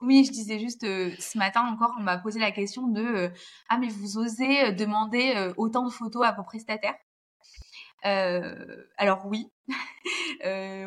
Oui, 0.00 0.24
je 0.24 0.32
disais 0.32 0.58
juste 0.58 0.82
euh, 0.82 1.12
ce 1.20 1.38
matin 1.38 1.62
encore, 1.62 1.92
on 1.98 2.02
m'a 2.02 2.18
posé 2.18 2.40
la 2.40 2.50
question 2.50 2.88
de 2.88 3.30
ah 3.68 3.78
mais 3.78 3.86
vous 3.86 4.18
osez 4.18 4.72
demander 4.72 5.52
autant 5.56 5.86
de 5.86 5.92
photos 5.92 6.26
à 6.26 6.32
vos 6.32 6.42
prestataires? 6.42 6.96
Euh, 8.04 8.84
alors 8.96 9.26
oui, 9.26 9.46
euh, 9.68 9.72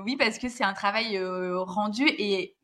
oui 0.04 0.16
parce 0.18 0.38
que 0.38 0.50
c'est 0.50 0.64
un 0.64 0.74
travail 0.74 1.18
euh, 1.18 1.62
rendu 1.62 2.08
et 2.08 2.56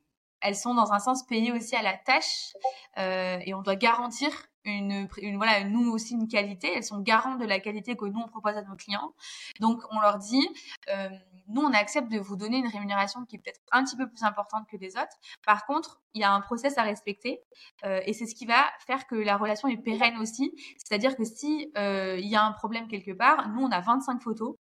elles 0.41 0.55
sont 0.55 0.73
dans 0.73 0.91
un 0.91 0.99
sens 0.99 1.23
payées 1.23 1.51
aussi 1.51 1.75
à 1.75 1.81
la 1.81 1.93
tâche 1.93 2.53
et 2.97 3.53
on 3.53 3.61
doit 3.61 3.75
garantir 3.75 4.31
une, 4.65 5.07
une, 5.17 5.37
voilà 5.37 5.63
nous 5.63 5.91
aussi 5.91 6.13
une 6.13 6.27
qualité. 6.27 6.71
Elles 6.75 6.83
sont 6.83 6.99
garantes 6.99 7.39
de 7.39 7.45
la 7.45 7.59
qualité 7.59 7.95
que 7.95 8.05
nous 8.05 8.19
on 8.19 8.27
propose 8.27 8.55
à 8.55 8.61
nos 8.63 8.75
clients. 8.75 9.13
Donc 9.59 9.81
on 9.91 9.99
leur 9.99 10.17
dit 10.17 10.47
euh, 10.89 11.09
nous 11.47 11.61
on 11.61 11.73
accepte 11.73 12.11
de 12.11 12.19
vous 12.19 12.35
donner 12.35 12.57
une 12.57 12.67
rémunération 12.67 13.25
qui 13.25 13.35
est 13.35 13.39
peut-être 13.39 13.59
un 13.71 13.83
petit 13.83 13.95
peu 13.95 14.07
plus 14.07 14.23
importante 14.23 14.67
que 14.69 14.77
les 14.77 14.95
autres. 14.97 15.17
Par 15.45 15.65
contre 15.65 16.01
il 16.13 16.21
y 16.21 16.23
a 16.23 16.31
un 16.31 16.41
process 16.41 16.77
à 16.77 16.83
respecter 16.83 17.41
euh, 17.85 18.01
et 18.05 18.13
c'est 18.13 18.25
ce 18.25 18.35
qui 18.35 18.45
va 18.45 18.63
faire 18.85 19.07
que 19.07 19.15
la 19.15 19.37
relation 19.37 19.67
est 19.67 19.77
pérenne 19.77 20.17
aussi. 20.17 20.53
C'est-à-dire 20.77 21.15
que 21.15 21.23
si 21.23 21.71
euh, 21.77 22.17
il 22.19 22.27
y 22.27 22.35
a 22.35 22.43
un 22.43 22.51
problème 22.51 22.87
quelque 22.87 23.11
part 23.11 23.49
nous 23.49 23.61
on 23.61 23.71
a 23.71 23.81
25 23.81 24.21
photos 24.21 24.55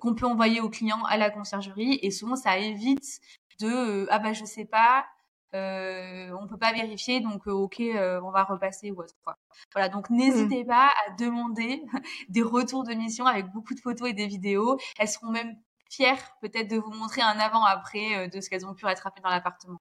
qu'on 0.00 0.14
peut 0.14 0.26
envoyer 0.26 0.60
aux 0.60 0.70
clients 0.70 1.04
à 1.04 1.16
la 1.16 1.30
conciergerie 1.30 1.98
et 2.02 2.10
souvent 2.10 2.36
ça 2.36 2.58
évite 2.58 3.20
de 3.60 4.06
ah 4.10 4.18
bah 4.18 4.32
je 4.32 4.44
sais 4.44 4.66
pas 4.66 5.06
euh, 5.54 6.30
on 6.40 6.46
peut 6.46 6.58
pas 6.58 6.72
vérifier, 6.72 7.20
donc 7.20 7.46
euh, 7.46 7.52
ok, 7.52 7.80
euh, 7.80 8.20
on 8.22 8.30
va 8.30 8.44
repasser 8.44 8.90
ou 8.90 9.00
autre. 9.00 9.14
Quoi. 9.24 9.36
Voilà, 9.72 9.88
donc 9.88 10.10
n'hésitez 10.10 10.64
mmh. 10.64 10.66
pas 10.66 10.88
à 10.88 11.12
demander 11.18 11.82
des 12.28 12.42
retours 12.42 12.84
de 12.84 12.92
mission 12.92 13.26
avec 13.26 13.46
beaucoup 13.52 13.74
de 13.74 13.80
photos 13.80 14.10
et 14.10 14.12
des 14.12 14.26
vidéos. 14.26 14.78
Elles 14.98 15.08
seront 15.08 15.30
même 15.30 15.56
fières 15.90 16.36
peut-être 16.40 16.68
de 16.68 16.76
vous 16.76 16.90
montrer 16.90 17.22
un 17.22 17.38
avant-après 17.38 18.16
euh, 18.16 18.28
de 18.28 18.40
ce 18.40 18.50
qu'elles 18.50 18.66
ont 18.66 18.74
pu 18.74 18.84
rattraper 18.84 19.20
dans 19.22 19.30
l'appartement. 19.30 19.80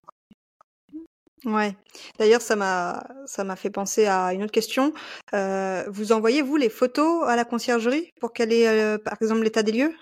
Ouais. 1.44 1.76
D'ailleurs, 2.18 2.42
ça 2.42 2.56
m'a 2.56 3.04
ça 3.26 3.44
m'a 3.44 3.56
fait 3.56 3.70
penser 3.70 4.06
à 4.06 4.34
une 4.34 4.44
autre 4.44 4.52
question. 4.52 4.94
vous 5.34 6.12
envoyez 6.12 6.42
vous 6.42 6.56
les 6.56 6.70
photos 6.70 7.28
à 7.28 7.36
la 7.36 7.46
conciergerie 7.46 8.12
pour 8.20 8.34
qu'elle 8.34 8.54
ait 8.54 8.98
par 9.00 9.16
exemple 9.22 9.44
l'état 9.44 9.62
des 9.64 9.74
lieux? 9.74 9.96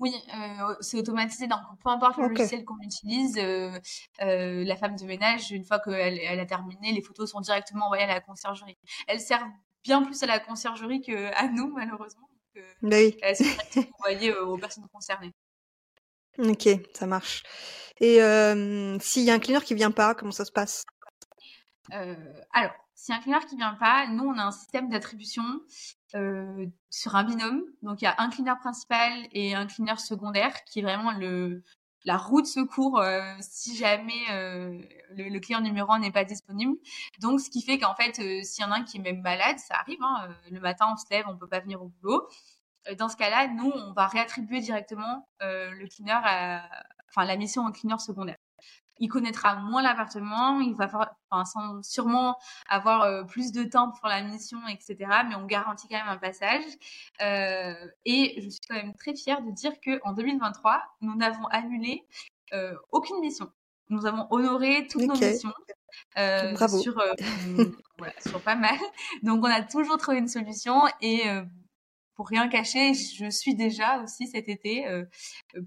Oui, 0.00 0.12
euh, 0.34 0.74
c'est 0.80 0.98
automatisé. 0.98 1.46
Donc, 1.46 1.60
peu 1.82 1.90
importe 1.90 2.18
le 2.18 2.28
logiciel 2.28 2.64
qu'on 2.64 2.78
utilise, 2.80 3.38
euh, 3.38 3.70
euh, 4.22 4.64
la 4.64 4.76
femme 4.76 4.96
de 4.96 5.04
ménage, 5.04 5.50
une 5.50 5.64
fois 5.64 5.78
qu'elle 5.78 6.18
elle 6.18 6.40
a 6.40 6.46
terminé, 6.46 6.92
les 6.92 7.02
photos 7.02 7.30
sont 7.30 7.40
directement 7.40 7.86
envoyées 7.86 8.04
à 8.04 8.08
la 8.08 8.20
conciergerie. 8.20 8.76
Elles 9.06 9.20
servent 9.20 9.48
bien 9.82 10.02
plus 10.02 10.22
à 10.22 10.26
la 10.26 10.40
conciergerie 10.40 11.00
qu'à 11.00 11.48
nous, 11.48 11.72
malheureusement. 11.74 12.28
Donc, 12.54 12.64
bah 12.82 12.96
oui. 12.98 13.16
Elles 13.22 13.36
sont 13.36 13.44
directement 13.72 13.96
envoyées 13.98 14.34
aux 14.34 14.56
personnes 14.56 14.88
concernées. 14.92 15.32
Ok, 16.38 16.68
ça 16.94 17.06
marche. 17.06 17.42
Et 18.00 18.18
s'il 19.00 19.22
y 19.22 19.30
a 19.30 19.34
un 19.34 19.38
cleaner 19.38 19.62
qui 19.62 19.74
vient 19.74 19.92
pas, 19.92 20.14
comment 20.14 20.32
ça 20.32 20.44
se 20.44 20.52
passe? 20.52 20.84
Alors, 21.90 22.72
si 23.04 23.12
un 23.12 23.20
cleaner 23.20 23.44
qui 23.46 23.56
vient 23.56 23.74
pas, 23.74 24.06
nous 24.06 24.24
on 24.24 24.38
a 24.38 24.44
un 24.44 24.50
système 24.50 24.88
d'attribution 24.88 25.44
euh, 26.14 26.66
sur 26.88 27.16
un 27.16 27.24
binôme. 27.24 27.62
Donc 27.82 28.00
il 28.00 28.04
y 28.04 28.08
a 28.08 28.14
un 28.18 28.30
cleaner 28.30 28.54
principal 28.60 29.12
et 29.32 29.54
un 29.54 29.66
cleaner 29.66 29.98
secondaire 29.98 30.64
qui 30.64 30.78
est 30.78 30.82
vraiment 30.82 31.12
le 31.12 31.62
la 32.06 32.16
roue 32.18 32.42
de 32.42 32.46
secours 32.46 32.98
euh, 33.00 33.20
si 33.40 33.76
jamais 33.76 34.30
euh, 34.30 34.78
le, 35.16 35.38
client 35.38 35.60
numéro 35.60 35.90
un 35.92 35.98
n'est 35.98 36.12
pas 36.12 36.24
disponible. 36.24 36.76
Donc 37.20 37.40
ce 37.40 37.50
qui 37.50 37.62
fait 37.62 37.78
qu'en 37.78 37.94
fait 37.94 38.14
s'il 38.44 38.62
y 38.62 38.66
en 38.66 38.70
a 38.70 38.76
un 38.76 38.84
qui 38.84 38.98
est 38.98 39.00
même 39.00 39.20
malade, 39.20 39.58
ça 39.58 39.74
arrive. 39.74 40.02
Hein, 40.02 40.28
le 40.50 40.60
matin 40.60 40.86
on 40.90 40.96
se 40.96 41.04
lève, 41.10 41.26
on 41.28 41.36
peut 41.36 41.48
pas 41.48 41.60
venir 41.60 41.82
au 41.82 41.88
boulot. 41.88 42.26
Dans 42.98 43.08
ce 43.08 43.16
cas-là, 43.16 43.48
nous 43.48 43.70
on 43.70 43.92
va 43.92 44.06
réattribuer 44.06 44.60
directement 44.60 45.28
le 45.40 45.86
cleaner 45.88 46.20
à, 46.22 46.68
enfin 47.08 47.24
la 47.24 47.36
mission 47.36 47.66
au 47.66 47.72
cleaner 47.72 47.98
secondaire 47.98 48.36
il 48.98 49.08
connaîtra 49.08 49.56
moins 49.56 49.82
l'appartement, 49.82 50.60
il 50.60 50.74
va 50.74 51.16
enfin, 51.30 51.80
sûrement 51.82 52.36
avoir 52.68 53.02
euh, 53.02 53.24
plus 53.24 53.52
de 53.52 53.64
temps 53.64 53.90
pour 53.90 54.08
la 54.08 54.22
mission, 54.22 54.58
etc. 54.68 54.96
Mais 55.28 55.34
on 55.34 55.46
garantit 55.46 55.88
quand 55.88 55.96
même 55.96 56.08
un 56.08 56.18
passage. 56.18 56.64
Euh, 57.22 57.74
et 58.04 58.40
je 58.40 58.48
suis 58.48 58.60
quand 58.68 58.76
même 58.76 58.94
très 58.94 59.14
fière 59.14 59.42
de 59.42 59.50
dire 59.50 59.72
que 59.80 60.00
en 60.04 60.12
2023, 60.12 60.80
nous 61.00 61.16
n'avons 61.16 61.46
annulé 61.46 62.04
euh, 62.52 62.74
aucune 62.92 63.20
mission. 63.20 63.50
Nous 63.90 64.06
avons 64.06 64.26
honoré 64.30 64.86
toutes 64.88 65.02
nos 65.02 65.14
missions. 65.14 65.52
Sur, 66.82 66.94
voilà, 67.98 68.14
sur 68.20 68.40
pas 68.40 68.56
mal. 68.56 68.76
Donc 69.22 69.44
on 69.44 69.50
a 69.50 69.62
toujours 69.62 69.98
trouvé 69.98 70.18
une 70.18 70.28
solution 70.28 70.82
et 71.00 71.22
pour 72.14 72.28
rien 72.28 72.48
cacher, 72.48 72.94
je 72.94 73.28
suis 73.28 73.54
déjà 73.54 74.02
aussi 74.02 74.28
cet 74.28 74.48
été 74.48 74.86
euh, 74.86 75.04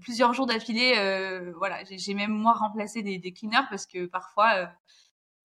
plusieurs 0.00 0.32
jours 0.32 0.46
d'affilée. 0.46 0.94
Euh, 0.96 1.52
voilà, 1.56 1.82
j'ai 1.84 2.14
même 2.14 2.32
moi 2.32 2.54
remplacé 2.54 3.02
des, 3.02 3.18
des, 3.18 3.32
cleaners 3.32 3.66
parce 3.70 3.86
que 3.86 4.06
parfois, 4.06 4.54
euh, 4.54 4.66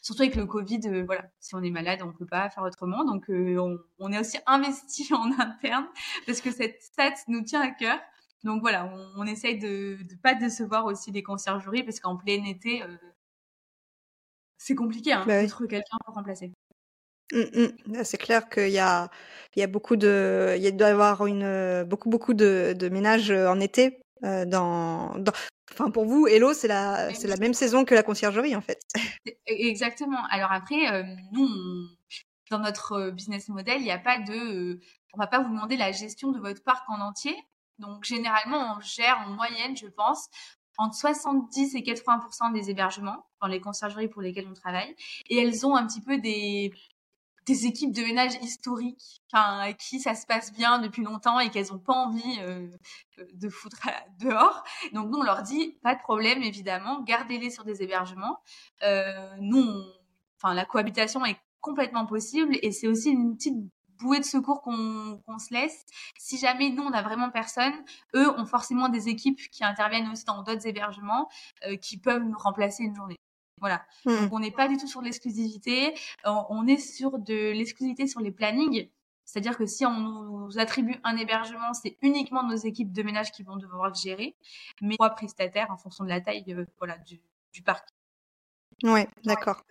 surtout 0.01 0.21
avec 0.21 0.35
le 0.35 0.45
Covid, 0.45 1.03
voilà, 1.05 1.25
si 1.39 1.55
on 1.55 1.63
est 1.63 1.71
malade, 1.71 2.01
on 2.03 2.13
peut 2.13 2.25
pas 2.25 2.49
faire 2.49 2.63
autrement. 2.63 3.03
Donc 3.03 3.25
on, 3.29 3.77
on, 3.99 4.11
est 4.11 4.19
aussi 4.19 4.37
investi 4.45 5.13
en 5.13 5.31
interne 5.39 5.87
parce 6.25 6.41
que 6.41 6.51
cette 6.51 6.81
stat 6.81 7.13
nous 7.27 7.43
tient 7.43 7.61
à 7.61 7.71
cœur. 7.71 7.99
Donc 8.43 8.61
voilà, 8.61 8.85
on, 8.85 9.21
on 9.21 9.25
essaye 9.25 9.57
de 9.59 9.97
ne 10.09 10.15
pas 10.21 10.35
décevoir 10.35 10.85
aussi 10.85 11.11
les 11.11 11.23
conciergeries 11.23 11.83
parce 11.83 11.99
qu'en 11.99 12.17
plein 12.17 12.43
été, 12.45 12.81
c'est 14.57 14.75
compliqué 14.75 15.11
hein, 15.11 15.25
bah 15.27 15.43
de 15.43 15.47
trouver 15.49 15.67
quelqu'un 15.67 15.97
pour 16.05 16.15
remplacer. 16.15 16.53
Mmh 17.33 18.03
c'est 18.03 18.17
clair 18.17 18.47
qu'il 18.49 18.69
y 18.69 18.79
a 18.79 19.09
il 19.55 19.59
y 19.59 19.63
a 19.63 19.67
beaucoup 19.67 19.95
de 19.95 20.55
il 20.59 20.77
doit 20.77 20.87
y 20.87 20.91
avoir 20.91 21.25
une, 21.25 21.83
beaucoup, 21.83 22.09
beaucoup 22.09 22.33
de 22.33 22.75
de 22.77 22.89
ménages, 22.89 23.31
en 23.31 23.59
été, 23.59 23.99
dans 24.21 25.17
dans 25.17 25.33
enfin 25.71 25.89
pour 25.89 26.05
vous, 26.05 26.27
Hello, 26.27 26.53
c'est 26.53 26.67
la 26.67 27.13
c'est 27.13 27.27
la 27.27 27.37
même 27.37 27.53
saison 27.53 27.85
que 27.85 27.95
la 27.95 28.03
conciergerie, 28.03 28.55
en 28.55 28.61
fait. 28.61 28.79
E 29.27 29.31
exactement. 29.47 30.23
Alors 30.29 30.51
après, 30.51 31.03
nous, 31.31 31.49
dans 32.51 32.59
notre, 32.59 33.11
business 33.11 33.49
model, 33.49 33.81
il 33.81 33.87
y 33.87 33.91
a 33.91 33.97
pas 33.97 34.19
de, 34.19 34.79
on 35.13 35.17
va 35.17 35.27
pas 35.27 35.39
vous 35.39 35.49
demander 35.49 35.77
la 35.77 35.91
gestion 35.91 36.31
de 36.31 36.39
votre 36.39 36.63
parc 36.63 36.87
en 36.89 37.01
entier. 37.01 37.35
Donc 37.79 38.03
généralement, 38.03 38.75
on 38.77 38.81
gère 38.81 39.23
en 39.25 39.31
moyenne, 39.31 39.75
je 39.75 39.87
pense, 39.87 40.29
entre 40.77 40.95
70 40.95 41.75
et 41.75 41.83
80 41.83 42.51
des 42.51 42.69
hébergements 42.69 43.25
dans 43.41 43.47
les 43.47 43.59
conciergeries 43.59 44.07
pour 44.07 44.21
lesquelles 44.21 44.47
on 44.49 44.53
travaille 44.53 44.95
et 45.29 45.37
elles 45.37 45.65
ont 45.65 45.75
un 45.75 45.85
petit 45.85 46.01
peu 46.01 46.17
des 46.17 46.71
des 47.45 47.65
équipes 47.65 47.91
de 47.91 48.01
ménage 48.01 48.35
historiques, 48.41 49.21
avec 49.33 49.77
qui 49.77 49.99
ça 49.99 50.15
se 50.15 50.25
passe 50.25 50.53
bien 50.53 50.79
depuis 50.79 51.03
longtemps 51.03 51.39
et 51.39 51.49
qu'elles 51.49 51.71
n'ont 51.71 51.79
pas 51.79 51.93
envie 51.93 52.39
euh, 52.41 52.67
de 53.33 53.49
foutre 53.49 53.89
dehors. 54.19 54.63
Donc 54.93 55.09
nous, 55.09 55.19
on 55.19 55.23
leur 55.23 55.43
dit, 55.43 55.77
pas 55.83 55.95
de 55.95 55.99
problème, 55.99 56.41
évidemment, 56.43 57.01
gardez-les 57.01 57.49
sur 57.49 57.63
des 57.63 57.83
hébergements. 57.83 58.39
Euh, 58.83 59.35
nous, 59.39 59.67
enfin, 60.37 60.53
la 60.53 60.65
cohabitation 60.65 61.25
est 61.25 61.37
complètement 61.61 62.05
possible 62.05 62.57
et 62.61 62.71
c'est 62.71 62.87
aussi 62.87 63.09
une 63.09 63.35
petite 63.35 63.55
bouée 63.99 64.19
de 64.19 64.25
secours 64.25 64.61
qu'on 64.61 65.39
se 65.39 65.53
laisse. 65.53 65.85
Si 66.17 66.37
jamais 66.37 66.69
nous, 66.69 66.83
on 66.83 66.89
n'a 66.89 67.01
vraiment 67.01 67.29
personne, 67.29 67.73
eux 68.15 68.29
ont 68.37 68.45
forcément 68.45 68.89
des 68.89 69.07
équipes 69.09 69.39
qui 69.51 69.63
interviennent 69.63 70.09
aussi 70.09 70.25
dans 70.25 70.43
d'autres 70.43 70.67
hébergements 70.67 71.29
euh, 71.65 71.77
qui 71.77 71.97
peuvent 71.97 72.23
nous 72.23 72.37
remplacer 72.37 72.83
une 72.83 72.95
journée. 72.95 73.19
Voilà. 73.59 73.85
Mmh. 74.05 74.15
Donc 74.21 74.33
on 74.33 74.39
n'est 74.39 74.51
pas 74.51 74.67
du 74.67 74.77
tout 74.77 74.87
sur 74.87 75.01
l'exclusivité. 75.01 75.93
On 76.25 76.67
est 76.67 76.77
sur 76.77 77.19
de 77.19 77.51
l'exclusivité 77.51 78.07
sur 78.07 78.19
les 78.19 78.31
plannings. 78.31 78.89
C'est-à-dire 79.25 79.57
que 79.57 79.65
si 79.65 79.85
on 79.85 79.93
nous 79.93 80.59
attribue 80.59 80.95
un 81.03 81.15
hébergement, 81.17 81.73
c'est 81.73 81.97
uniquement 82.01 82.43
nos 82.43 82.55
équipes 82.55 82.91
de 82.91 83.03
ménage 83.03 83.31
qui 83.31 83.43
vont 83.43 83.57
devoir 83.57 83.87
le 83.87 83.95
gérer, 83.95 84.35
mais 84.81 84.95
trois 84.95 85.11
prestataires 85.11 85.71
en 85.71 85.77
fonction 85.77 86.03
de 86.03 86.09
la 86.09 86.21
taille 86.21 86.43
euh, 86.49 86.65
voilà, 86.77 86.97
du, 86.99 87.63
parc. 87.63 87.87
Oui, 88.83 89.01
d'accord. 89.23 89.63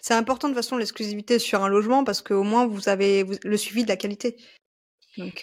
c'est 0.00 0.14
important 0.14 0.48
de 0.48 0.54
toute 0.54 0.62
façon 0.62 0.76
l'exclusivité 0.76 1.38
sur 1.38 1.62
un 1.62 1.68
logement 1.68 2.02
parce 2.02 2.22
qu'au 2.22 2.42
moins 2.42 2.66
vous 2.66 2.88
avez 2.88 3.24
le 3.44 3.56
suivi 3.56 3.84
de 3.84 3.88
la 3.88 3.96
qualité. 3.96 4.36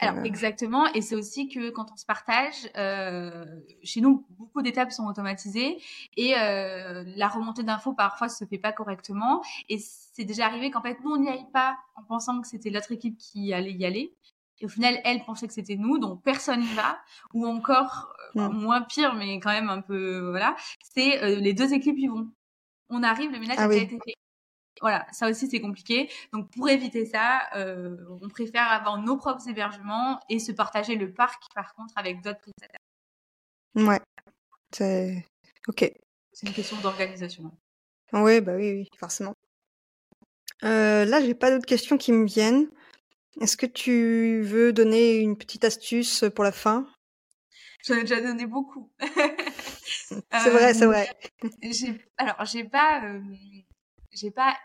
Alors 0.01 0.23
exactement, 0.25 0.91
et 0.93 1.01
c'est 1.01 1.15
aussi 1.15 1.47
que 1.47 1.69
quand 1.69 1.91
on 1.91 1.97
se 1.97 2.05
partage, 2.05 2.69
euh, 2.77 3.45
chez 3.83 4.01
nous 4.01 4.25
beaucoup 4.31 4.61
d'étapes 4.61 4.91
sont 4.91 5.05
automatisées 5.05 5.77
et 6.17 6.37
euh, 6.37 7.03
la 7.15 7.27
remontée 7.27 7.63
d'infos 7.63 7.93
parfois 7.93 8.29
se 8.29 8.45
fait 8.45 8.57
pas 8.57 8.71
correctement. 8.71 9.41
Et 9.69 9.79
c'est 9.79 10.25
déjà 10.25 10.45
arrivé 10.45 10.71
qu'en 10.71 10.81
fait 10.81 10.97
nous 11.03 11.11
on 11.11 11.17
n'y 11.17 11.29
aille 11.29 11.47
pas 11.53 11.77
en 11.95 12.03
pensant 12.03 12.41
que 12.41 12.47
c'était 12.47 12.69
l'autre 12.69 12.91
équipe 12.91 13.17
qui 13.17 13.53
allait 13.53 13.73
y 13.73 13.85
aller. 13.85 14.13
Et 14.61 14.65
au 14.65 14.69
final, 14.69 14.99
elle 15.03 15.23
pensait 15.25 15.47
que 15.47 15.53
c'était 15.53 15.75
nous, 15.75 15.97
donc 15.97 16.23
personne 16.23 16.61
n'y 16.61 16.73
va. 16.73 16.97
Ou 17.33 17.45
encore, 17.45 18.13
euh, 18.35 18.49
moins 18.49 18.81
pire, 18.81 19.13
mais 19.15 19.39
quand 19.39 19.51
même 19.51 19.69
un 19.69 19.81
peu, 19.81 20.29
voilà, 20.29 20.55
c'est 20.93 21.21
euh, 21.23 21.35
les 21.35 21.53
deux 21.53 21.73
équipes 21.73 21.97
y 21.97 22.07
vont. 22.07 22.29
On 22.89 23.03
arrive, 23.03 23.31
le 23.31 23.39
ménage 23.39 23.57
ah 23.59 23.63
a 23.63 23.67
déjà 23.67 23.83
été 23.83 23.99
fait. 24.05 24.15
Voilà, 24.81 25.07
ça 25.11 25.29
aussi 25.29 25.49
c'est 25.49 25.61
compliqué. 25.61 26.09
Donc 26.33 26.51
pour 26.51 26.69
éviter 26.69 27.05
ça, 27.05 27.43
euh, 27.55 27.95
on 28.21 28.27
préfère 28.27 28.69
avoir 28.71 29.01
nos 29.01 29.17
propres 29.17 29.47
hébergements 29.47 30.19
et 30.29 30.39
se 30.39 30.51
partager 30.51 30.95
le 30.95 31.13
parc 31.13 31.43
par 31.53 31.73
contre 31.75 31.93
avec 31.95 32.21
d'autres 32.21 32.39
prestataires. 32.39 32.79
Ouais, 33.75 33.99
c'est 34.71 35.25
ok. 35.67 35.91
C'est 36.33 36.47
une 36.47 36.53
question 36.53 36.77
d'organisation. 36.81 37.51
Oui, 38.11 38.41
bah 38.41 38.53
oui, 38.55 38.71
oui, 38.71 38.89
forcément. 38.97 39.33
Euh, 40.63 41.05
là, 41.05 41.21
j'ai 41.21 41.33
pas 41.33 41.51
d'autres 41.51 41.65
questions 41.65 41.97
qui 41.97 42.11
me 42.11 42.25
viennent. 42.25 42.67
Est-ce 43.41 43.57
que 43.57 43.65
tu 43.65 44.41
veux 44.41 44.71
donner 44.73 45.17
une 45.17 45.37
petite 45.37 45.65
astuce 45.65 46.25
pour 46.33 46.43
la 46.43 46.51
fin? 46.51 46.87
J'en 47.85 47.95
ai 47.95 48.01
déjà 48.01 48.21
donné 48.21 48.45
beaucoup. 48.45 48.89
c'est 48.99 50.49
vrai, 50.49 50.73
c'est 50.73 50.85
vrai. 50.85 51.07
Alors, 52.17 52.45
j'ai 52.45 52.63
pas, 52.63 53.03
euh, 53.03 53.21
j'ai 54.15 54.31
pas 54.31 54.55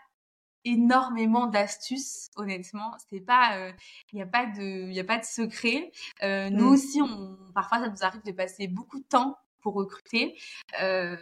énormément 0.65 1.47
d'astuces 1.47 2.29
honnêtement. 2.35 2.95
C'est 3.09 3.21
pas 3.21 3.57
il 3.57 3.61
euh, 3.61 3.71
n'y 4.13 4.21
a 4.21 4.27
pas 4.27 4.45
de 4.45 4.89
il 4.89 4.99
a 4.99 5.03
pas 5.03 5.17
de 5.17 5.25
secret. 5.25 5.91
Euh, 6.23 6.49
nous 6.49 6.69
mmh. 6.69 6.73
aussi 6.73 7.01
on 7.01 7.37
parfois 7.53 7.79
ça 7.79 7.89
nous 7.89 8.03
arrive 8.03 8.23
de 8.23 8.31
passer 8.31 8.67
beaucoup 8.67 8.99
de 8.99 9.05
temps 9.05 9.37
pour 9.61 9.73
recruter. 9.73 10.37
Euh, 10.81 11.17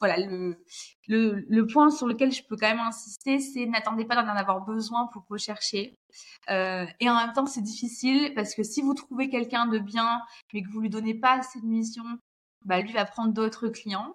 voilà 0.00 0.18
le, 0.18 0.62
le, 1.08 1.46
le 1.48 1.66
point 1.66 1.90
sur 1.90 2.06
lequel 2.06 2.30
je 2.32 2.42
peux 2.42 2.56
quand 2.56 2.68
même 2.68 2.80
insister 2.80 3.38
c'est 3.38 3.66
n'attendez 3.66 4.04
pas 4.04 4.16
d'en 4.22 4.28
avoir 4.28 4.64
besoin 4.64 5.08
pour 5.12 5.24
rechercher. 5.28 5.94
Euh, 6.50 6.86
et 7.00 7.08
en 7.08 7.16
même 7.16 7.32
temps 7.32 7.46
c'est 7.46 7.62
difficile 7.62 8.34
parce 8.34 8.54
que 8.54 8.62
si 8.62 8.82
vous 8.82 8.94
trouvez 8.94 9.28
quelqu'un 9.28 9.66
de 9.66 9.78
bien 9.78 10.20
mais 10.52 10.62
que 10.62 10.68
vous 10.70 10.80
lui 10.80 10.90
donnez 10.90 11.14
pas 11.14 11.38
assez 11.38 11.60
de 11.60 11.66
missions 11.66 12.18
bah 12.64 12.80
lui 12.80 12.92
va 12.92 13.04
prendre 13.04 13.32
d'autres 13.32 13.68
clients 13.68 14.14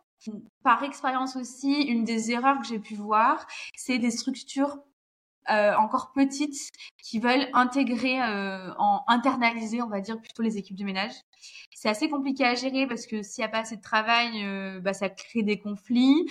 par 0.63 0.84
expérience 0.84 1.36
aussi, 1.36 1.84
une 1.84 2.03
des 2.03 2.32
erreurs 2.32 2.60
que 2.60 2.67
j'ai 2.67 2.79
pu 2.79 2.95
voir, 2.95 3.47
c'est 3.75 3.99
des 3.99 4.12
structures 4.12 4.77
euh, 5.51 5.75
encore 5.75 6.12
petites 6.12 6.71
qui 7.01 7.19
veulent 7.19 7.47
intégrer, 7.53 8.21
euh, 8.21 8.71
en 8.77 9.03
internaliser, 9.07 9.81
on 9.81 9.88
va 9.88 9.99
dire 9.99 10.19
plutôt 10.21 10.43
les 10.43 10.57
équipes 10.57 10.77
de 10.77 10.83
ménage. 10.83 11.13
C'est 11.73 11.89
assez 11.89 12.09
compliqué 12.09 12.43
à 12.43 12.55
gérer 12.55 12.85
parce 12.85 13.07
que 13.07 13.23
s'il 13.23 13.41
n'y 13.41 13.45
a 13.45 13.49
pas 13.49 13.59
assez 13.59 13.77
de 13.77 13.81
travail, 13.81 14.43
euh, 14.43 14.79
bah, 14.79 14.93
ça 14.93 15.09
crée 15.09 15.41
des 15.41 15.57
conflits. 15.57 16.29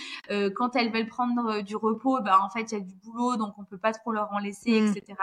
Quand 0.57 0.76
elles 0.76 0.92
veulent 0.92 1.07
prendre 1.07 1.62
du 1.62 1.74
repos, 1.74 2.20
bah, 2.20 2.38
en 2.42 2.50
fait 2.50 2.70
il 2.70 2.74
y 2.74 2.76
a 2.76 2.85
du 2.85 2.94
boulot, 2.96 3.37
donc 3.37 3.54
on 3.59 3.64
peut 3.64 3.78
pas 3.78 3.92
trop 3.92 4.12
leur 4.12 4.31
en 4.33 4.38
laisser, 4.38 4.81
mmh. 4.81 4.96
etc. 4.96 5.18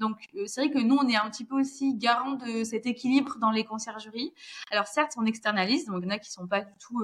Donc 0.00 0.16
c'est 0.46 0.62
vrai 0.62 0.70
que 0.70 0.78
nous 0.78 0.96
on 0.96 1.08
est 1.08 1.16
un 1.16 1.30
petit 1.30 1.44
peu 1.44 1.60
aussi 1.60 1.94
garant 1.94 2.32
de 2.32 2.64
cet 2.64 2.86
équilibre 2.86 3.38
dans 3.40 3.50
les 3.50 3.64
conciergeries. 3.64 4.34
Alors 4.70 4.86
certes 4.86 5.12
on 5.16 5.24
externalise, 5.24 5.86
donc 5.86 5.98
il 6.02 6.04
y 6.04 6.08
en 6.08 6.14
a 6.14 6.18
qui 6.18 6.30
sont 6.30 6.48
pas 6.48 6.62
du 6.62 6.72
tout 6.80 7.00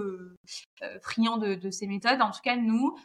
friands 1.03 1.38
de, 1.38 1.55
de 1.55 1.70
ces 1.70 1.87
méthodes. 1.87 2.20
En 2.20 2.31
tout 2.31 2.42
cas 2.42 2.57
nous 2.57 2.96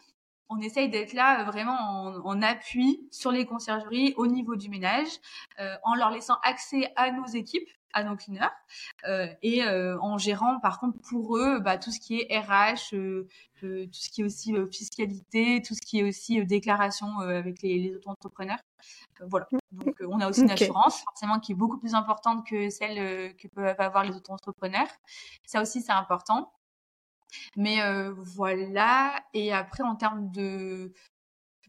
on 0.52 0.60
essaye 0.60 0.88
d'être 0.88 1.14
là 1.14 1.40
euh, 1.40 1.44
vraiment 1.44 2.04
en, 2.24 2.42
appui 2.42 3.08
sur 3.10 3.32
les 3.32 3.46
conciergeries 3.46 4.14
au 4.16 4.26
niveau 4.26 4.56
du 4.56 4.68
ménage, 4.68 5.08
euh, 5.60 5.74
en 5.82 5.94
leur 5.94 6.10
laissant 6.10 6.36
accès 6.42 6.92
à 6.96 7.10
nos 7.10 7.26
équipes, 7.26 7.68
à 7.94 8.04
nos 8.04 8.16
cleaners, 8.16 8.48
euh, 9.06 9.26
et 9.42 9.62
en 9.66 10.16
gérant 10.16 10.58
par 10.60 10.80
contre 10.80 10.98
pour 11.00 11.36
eux 11.36 11.60
bah, 11.60 11.76
tout 11.76 11.90
ce 11.90 12.00
qui 12.00 12.20
est 12.20 12.38
RH, 12.38 12.96
tout 13.60 13.92
ce 13.92 14.08
qui 14.10 14.22
est 14.22 14.24
aussi 14.24 14.54
fiscalité, 14.72 15.60
tout 15.60 15.74
ce 15.74 15.82
qui 15.82 16.00
est 16.00 16.02
aussi 16.02 16.42
déclaration 16.46 17.18
avec 17.18 17.60
les, 17.60 17.78
les 17.78 17.94
auto-entrepreneurs. 17.94 18.60
voilà. 19.28 19.46
Donc 19.72 19.94
on 20.08 20.20
a 20.20 20.28
aussi 20.28 20.40
une 20.40 20.50
assurance 20.50 21.02
forcément 21.02 21.38
qui 21.38 21.52
est 21.52 21.54
beaucoup 21.54 21.76
plus 21.76 21.94
importante 21.94 22.46
que 22.46 22.70
celle 22.70 23.36
que 23.36 23.46
peuvent 23.48 23.78
avoir 23.78 24.04
les 24.04 24.16
auto-entrepreneurs. 24.16 24.88
Ça 25.44 25.60
aussi 25.60 25.82
c'est 25.82 25.92
important. 25.92 26.50
Mais 27.56 27.78
voilà. 28.16 29.22
Et 29.34 29.52
après, 29.52 29.82
en 29.82 29.96
termes 29.96 30.30
de 30.30 30.92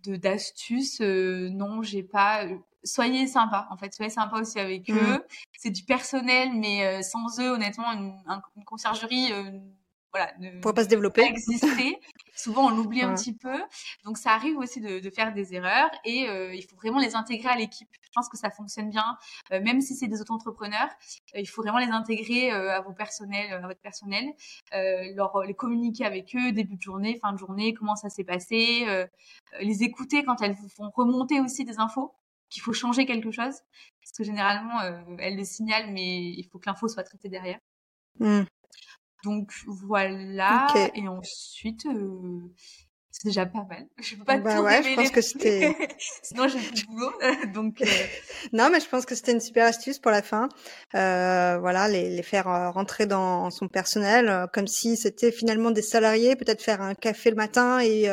d'astuces, 0.06 1.02
non, 1.02 1.82
j'ai 1.82 2.04
pas. 2.04 2.45
Soyez 2.84 3.28
sympa, 3.28 3.67
en 3.71 3.78
fait, 3.78 3.93
soyez 3.93 4.10
sympa 4.12 4.38
aussi 4.41 4.60
avec 4.60 4.89
mmh. 4.89 4.97
eux. 4.97 5.26
C'est 5.58 5.71
du 5.71 5.84
personnel, 5.84 6.52
mais 6.54 7.02
sans 7.02 7.39
eux, 7.39 7.52
honnêtement, 7.52 7.91
une, 7.93 8.13
une 8.58 8.65
conciergerie 8.65 9.32
voilà, 10.13 10.32
ne 10.39 10.60
pourrait 10.60 10.76
pas 10.76 10.84
se 10.84 10.89
développer. 10.89 11.23
exister. 11.23 11.99
Souvent, 12.36 12.65
on 12.65 12.69
l'oublie 12.69 13.04
un 13.04 13.13
petit 13.13 13.34
peu. 13.34 13.62
Donc, 14.06 14.17
ça 14.17 14.32
arrive 14.32 14.58
aussi 14.58 14.82
de, 14.82 15.00
de 15.00 15.10
faire 15.10 15.34
des 15.34 15.54
erreurs 15.54 15.91
et 16.04 16.28
euh, 16.28 16.54
il 16.54 16.63
faut 16.63 16.76
vraiment 16.76 17.00
les 17.00 17.15
intégrer 17.15 17.50
à 17.50 17.56
l'équipe. 17.56 17.89
Je 18.02 18.10
pense 18.13 18.28
que 18.28 18.38
ça 18.38 18.50
fonctionne 18.50 18.89
bien, 18.89 19.17
euh, 19.52 19.62
même 19.62 19.82
si 19.82 19.96
c'est 19.96 20.08
des 20.08 20.19
auto-entrepreneurs. 20.22 20.89
Euh, 21.36 21.39
il 21.39 21.46
faut 21.48 21.62
vraiment 21.62 21.78
les 21.78 21.89
intégrer 21.91 22.52
à 22.52 22.82
vos 22.82 22.93
personnels, 22.93 23.54
à 23.54 23.60
votre 23.60 23.82
personnel, 23.82 24.34
leur 24.72 25.43
les 25.43 25.54
communiquer 25.54 26.06
avec 26.06 26.36
eux 26.36 26.52
début 26.52 26.76
de 26.76 26.82
journée, 26.82 27.19
fin 27.19 27.34
de 27.34 27.38
journée, 27.38 27.74
comment 27.74 27.96
ça 27.96 28.10
s'est 28.10 28.24
passé, 28.24 28.86
les 29.60 29.84
écouter 29.84 30.24
quand 30.24 30.41
elles 30.41 30.54
vous 30.54 30.69
font 30.69 30.89
remonter 30.93 31.39
aussi 31.39 31.65
des 31.65 31.80
infos 31.80 32.13
qu'il 32.50 32.62
faut 32.62 32.74
changer 32.74 33.06
quelque 33.06 33.32
chose, 33.32 33.56
parce 34.02 34.12
que 34.15 34.24
généralement 34.24 34.80
elles 35.19 35.36
le 35.36 35.43
signalent, 35.43 35.91
mais 35.91 36.24
il 36.24 36.48
faut 36.52 36.60
que 36.60 36.69
l'info 36.69 36.88
soit 36.88 37.04
traitée 37.04 37.30
derrière. 37.30 37.60
Mmh. 38.19 38.43
Donc 39.23 39.53
voilà. 39.65 40.67
Et 40.95 41.07
ensuite, 41.07 41.86
euh, 41.86 42.41
c'est 43.09 43.29
déjà 43.29 43.45
pas 43.45 43.65
mal. 43.69 43.88
Je 44.01 44.15
peux 44.15 44.25
pas 44.25 44.38
bah 44.38 44.57
tout 44.57 44.63
ouais, 44.63 44.83
je 44.83 44.95
pense 44.95 45.12
que 45.12 45.21
c'était. 45.21 45.73
Sinon, 46.23 46.47
j'ai 46.49 46.59
de 46.59 46.86
boulot. 46.88 47.12
Donc. 47.53 47.81
Euh, 47.81 47.86
non, 48.53 48.69
mais 48.69 48.81
je 48.81 48.89
pense 48.89 49.05
que 49.05 49.15
c'était 49.15 49.31
une 49.31 49.39
super 49.39 49.65
astuce 49.65 49.97
pour 49.97 50.12
la 50.12 50.21
fin. 50.21 50.49
Euh, 50.95 51.57
voilà, 51.59 51.88
les, 51.88 52.09
les 52.09 52.23
faire 52.23 52.73
rentrer 52.73 53.05
dans 53.05 53.49
son 53.49 53.69
personnel, 53.69 54.47
comme 54.51 54.67
si 54.67 54.97
c'était 54.97 55.31
finalement 55.31 55.71
des 55.71 55.81
salariés. 55.81 56.36
Peut-être 56.36 56.62
faire 56.62 56.81
un 56.81 56.93
café 56.93 57.29
le 57.29 57.38
matin 57.38 57.79
et 57.79 58.09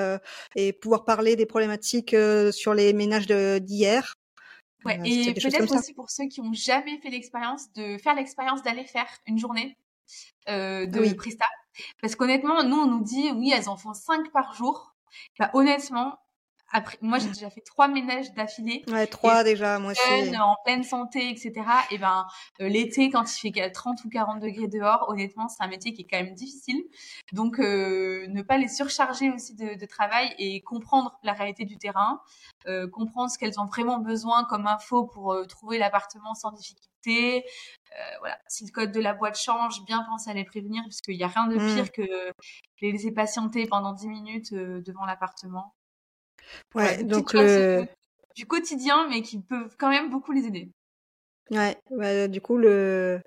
et 0.54 0.72
pouvoir 0.72 1.04
parler 1.04 1.34
des 1.34 1.46
problématiques 1.46 2.14
sur 2.52 2.72
les 2.72 2.92
ménages 2.92 3.26
d'hier. 3.26 4.14
Ouais, 4.84 4.98
et 5.04 5.34
peut-être 5.34 5.74
aussi 5.74 5.92
pour 5.92 6.08
ceux 6.08 6.26
qui 6.26 6.40
ont 6.40 6.54
jamais 6.54 6.98
fait 7.02 7.10
l'expérience 7.10 7.70
de 7.74 7.98
faire 7.98 8.14
l'expérience 8.14 8.62
d'aller 8.62 8.84
faire 8.84 9.08
une 9.26 9.38
journée 9.38 9.76
euh, 10.48 10.86
de 10.86 11.00
oui. 11.00 11.14
Presta. 11.14 11.46
Parce 12.02 12.16
qu'honnêtement, 12.16 12.62
nous, 12.62 12.76
on 12.76 12.86
nous 12.86 13.02
dit, 13.02 13.30
oui, 13.32 13.52
elles 13.54 13.68
en 13.68 13.76
font 13.76 13.94
5 13.94 14.30
par 14.32 14.54
jour. 14.54 14.94
Bah, 15.38 15.50
honnêtement, 15.54 16.18
après, 16.72 16.96
moi, 17.00 17.18
j'ai 17.18 17.28
déjà 17.28 17.50
fait 17.50 17.62
trois 17.62 17.88
ménages 17.88 18.32
d'affilée. 18.34 18.84
Ouais, 18.88 19.06
trois 19.06 19.42
déjà, 19.42 19.78
moi 19.80 19.92
aussi. 19.92 20.36
En 20.36 20.54
pleine 20.64 20.84
santé, 20.84 21.28
etc. 21.30 21.52
Et 21.90 21.98
ben, 21.98 22.26
euh, 22.60 22.68
l'été, 22.68 23.10
quand 23.10 23.24
il 23.24 23.52
fait 23.52 23.70
30 23.70 24.04
ou 24.04 24.08
40 24.08 24.40
degrés 24.40 24.68
dehors, 24.68 25.06
honnêtement, 25.08 25.48
c'est 25.48 25.62
un 25.64 25.66
métier 25.66 25.92
qui 25.92 26.02
est 26.02 26.06
quand 26.08 26.22
même 26.22 26.34
difficile. 26.34 26.84
Donc, 27.32 27.58
euh, 27.58 28.26
ne 28.28 28.42
pas 28.42 28.56
les 28.56 28.68
surcharger 28.68 29.30
aussi 29.30 29.54
de, 29.56 29.78
de, 29.78 29.86
travail 29.86 30.32
et 30.38 30.60
comprendre 30.60 31.18
la 31.24 31.32
réalité 31.32 31.64
du 31.64 31.76
terrain, 31.76 32.20
euh, 32.66 32.88
comprendre 32.88 33.30
ce 33.30 33.38
qu'elles 33.38 33.58
ont 33.58 33.66
vraiment 33.66 33.98
besoin 33.98 34.44
comme 34.44 34.68
info 34.68 35.04
pour 35.04 35.36
trouver 35.48 35.78
l'appartement 35.78 36.34
sans 36.34 36.52
difficulté. 36.52 37.44
Euh, 37.92 38.18
voilà, 38.20 38.38
si 38.46 38.64
le 38.64 38.70
code 38.70 38.92
de 38.92 39.00
la 39.00 39.14
boîte 39.14 39.38
change, 39.38 39.84
bien 39.84 40.02
penser 40.04 40.30
à 40.30 40.34
les 40.34 40.44
prévenir, 40.44 40.82
parce 40.84 41.00
qu'il 41.00 41.16
n'y 41.16 41.24
a 41.24 41.28
rien 41.28 41.48
de 41.48 41.56
mmh. 41.56 41.74
pire 41.74 41.92
que 41.92 42.02
les 42.80 42.92
laisser 42.92 43.12
patienter 43.12 43.66
pendant 43.66 43.92
10 43.92 44.08
minutes 44.08 44.54
devant 44.54 45.04
l'appartement. 45.06 45.74
Ouais, 46.74 47.02
donc 47.02 47.32
le... 47.32 47.86
du 48.36 48.46
quotidien, 48.46 49.08
mais 49.08 49.22
qui 49.22 49.40
peuvent 49.40 49.76
quand 49.78 49.90
même 49.90 50.08
beaucoup 50.10 50.32
les 50.32 50.46
aider. 50.46 50.70
Ouais, 51.50 51.76
bah, 51.90 52.28
du 52.28 52.40
coup, 52.40 52.56
le, 52.56 53.20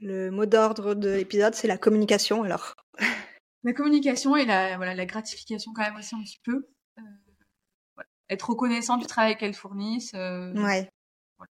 le 0.00 0.30
mot 0.30 0.46
d'ordre 0.46 0.94
de 0.94 1.10
l'épisode, 1.10 1.54
c'est 1.54 1.66
la 1.66 1.78
communication, 1.78 2.42
alors. 2.42 2.74
La 3.64 3.72
communication 3.72 4.36
et 4.36 4.44
la, 4.44 4.76
voilà, 4.76 4.94
la 4.94 5.06
gratification 5.06 5.72
quand 5.72 5.82
même 5.82 5.96
aussi 5.96 6.14
un 6.14 6.22
petit 6.22 6.40
peu. 6.44 6.68
Euh, 6.98 7.02
voilà. 7.94 8.08
Être 8.28 8.50
reconnaissant 8.50 8.98
du 8.98 9.06
travail 9.06 9.36
qu'elles 9.36 9.54
fournissent. 9.54 10.12
Euh, 10.14 10.52
ouais. 10.52 10.90
Voilà. 11.38 11.50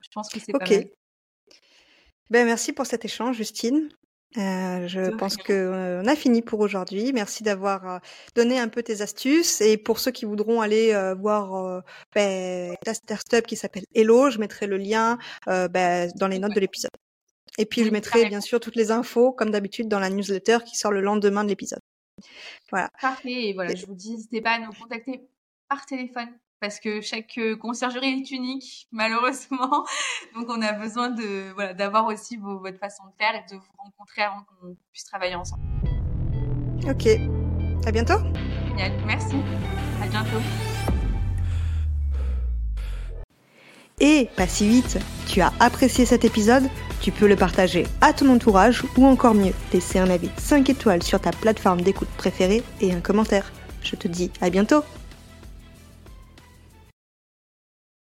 Je 0.00 0.08
pense 0.14 0.30
que 0.30 0.40
c'est 0.40 0.52
pas 0.52 0.58
mal. 0.58 0.88
Ben, 2.30 2.46
merci 2.46 2.72
pour 2.72 2.86
cet 2.86 3.04
échange, 3.04 3.36
Justine. 3.36 3.88
Euh, 4.36 4.86
je 4.86 5.10
pense 5.16 5.36
que 5.36 5.52
euh, 5.52 6.02
on 6.02 6.06
a 6.06 6.14
fini 6.14 6.40
pour 6.40 6.60
aujourd'hui. 6.60 7.12
Merci 7.12 7.42
d'avoir 7.42 7.94
euh, 7.94 7.98
donné 8.36 8.60
un 8.60 8.68
peu 8.68 8.84
tes 8.84 9.02
astuces. 9.02 9.60
Et 9.60 9.76
pour 9.76 9.98
ceux 9.98 10.12
qui 10.12 10.24
voudront 10.24 10.60
aller 10.60 10.92
euh, 10.92 11.14
voir 11.16 11.82
ben, 12.14 12.76
la 12.86 12.94
startup 12.94 13.44
qui 13.46 13.56
s'appelle 13.56 13.82
Hello, 13.94 14.30
je 14.30 14.38
mettrai 14.38 14.68
le 14.68 14.76
lien 14.76 15.18
ben, 15.46 16.10
dans 16.14 16.28
les 16.28 16.38
notes 16.38 16.54
de 16.54 16.60
l'épisode. 16.60 16.90
Et 17.58 17.66
puis 17.66 17.84
je 17.84 17.90
mettrai 17.90 18.26
bien 18.28 18.40
sûr 18.40 18.60
toutes 18.60 18.76
les 18.76 18.92
infos, 18.92 19.32
comme 19.32 19.50
d'habitude, 19.50 19.88
dans 19.88 19.98
la 19.98 20.08
newsletter 20.08 20.58
qui 20.64 20.76
sort 20.76 20.92
le 20.92 21.00
lendemain 21.00 21.42
de 21.42 21.48
l'épisode. 21.48 21.80
Voilà. 22.70 22.90
Parfait. 23.00 23.48
Et 23.48 23.54
voilà, 23.54 23.74
je 23.74 23.84
vous 23.86 23.94
dis, 23.94 24.12
n'hésitez 24.12 24.40
pas 24.40 24.52
à 24.52 24.58
nous 24.60 24.72
contacter 24.72 25.28
par 25.68 25.84
téléphone 25.84 26.28
parce 26.60 26.78
que 26.78 27.00
chaque 27.00 27.36
euh, 27.38 27.56
conciergerie 27.56 28.20
est 28.20 28.30
unique, 28.30 28.86
malheureusement. 28.92 29.84
Donc, 30.34 30.46
on 30.48 30.60
a 30.62 30.72
besoin 30.72 31.08
de 31.08 31.52
voilà 31.54 31.74
d'avoir 31.74 32.06
aussi 32.06 32.36
votre 32.36 32.78
façon 32.78 33.04
de 33.06 33.12
faire 33.18 33.34
et 33.34 33.52
de 33.52 33.56
vous 33.56 33.72
rencontrer 33.78 34.22
avant 34.22 34.42
qu'on 34.44 34.76
puisse 34.92 35.04
travailler 35.04 35.34
ensemble. 35.34 35.62
Ok. 36.88 37.08
À 37.86 37.92
bientôt. 37.92 38.18
Génial. 38.68 38.92
Merci. 39.06 39.36
À 40.02 40.06
bientôt. 40.06 40.40
Et 44.02 44.28
pas 44.34 44.46
si 44.46 44.66
vite, 44.66 44.98
tu 45.26 45.42
as 45.42 45.52
apprécié 45.60 46.06
cet 46.06 46.24
épisode 46.24 46.64
Tu 47.02 47.12
peux 47.12 47.28
le 47.28 47.36
partager 47.36 47.86
à 48.00 48.14
ton 48.14 48.30
entourage 48.30 48.82
ou 48.96 49.04
encore 49.04 49.34
mieux, 49.34 49.52
laisser 49.74 49.98
un 49.98 50.08
avis 50.08 50.30
5 50.38 50.70
étoiles 50.70 51.02
sur 51.02 51.20
ta 51.20 51.32
plateforme 51.32 51.82
d'écoute 51.82 52.08
préférée 52.16 52.62
et 52.80 52.94
un 52.94 53.00
commentaire. 53.00 53.52
Je 53.82 53.96
te 53.96 54.08
dis 54.08 54.30
à 54.40 54.48
bientôt 54.48 54.82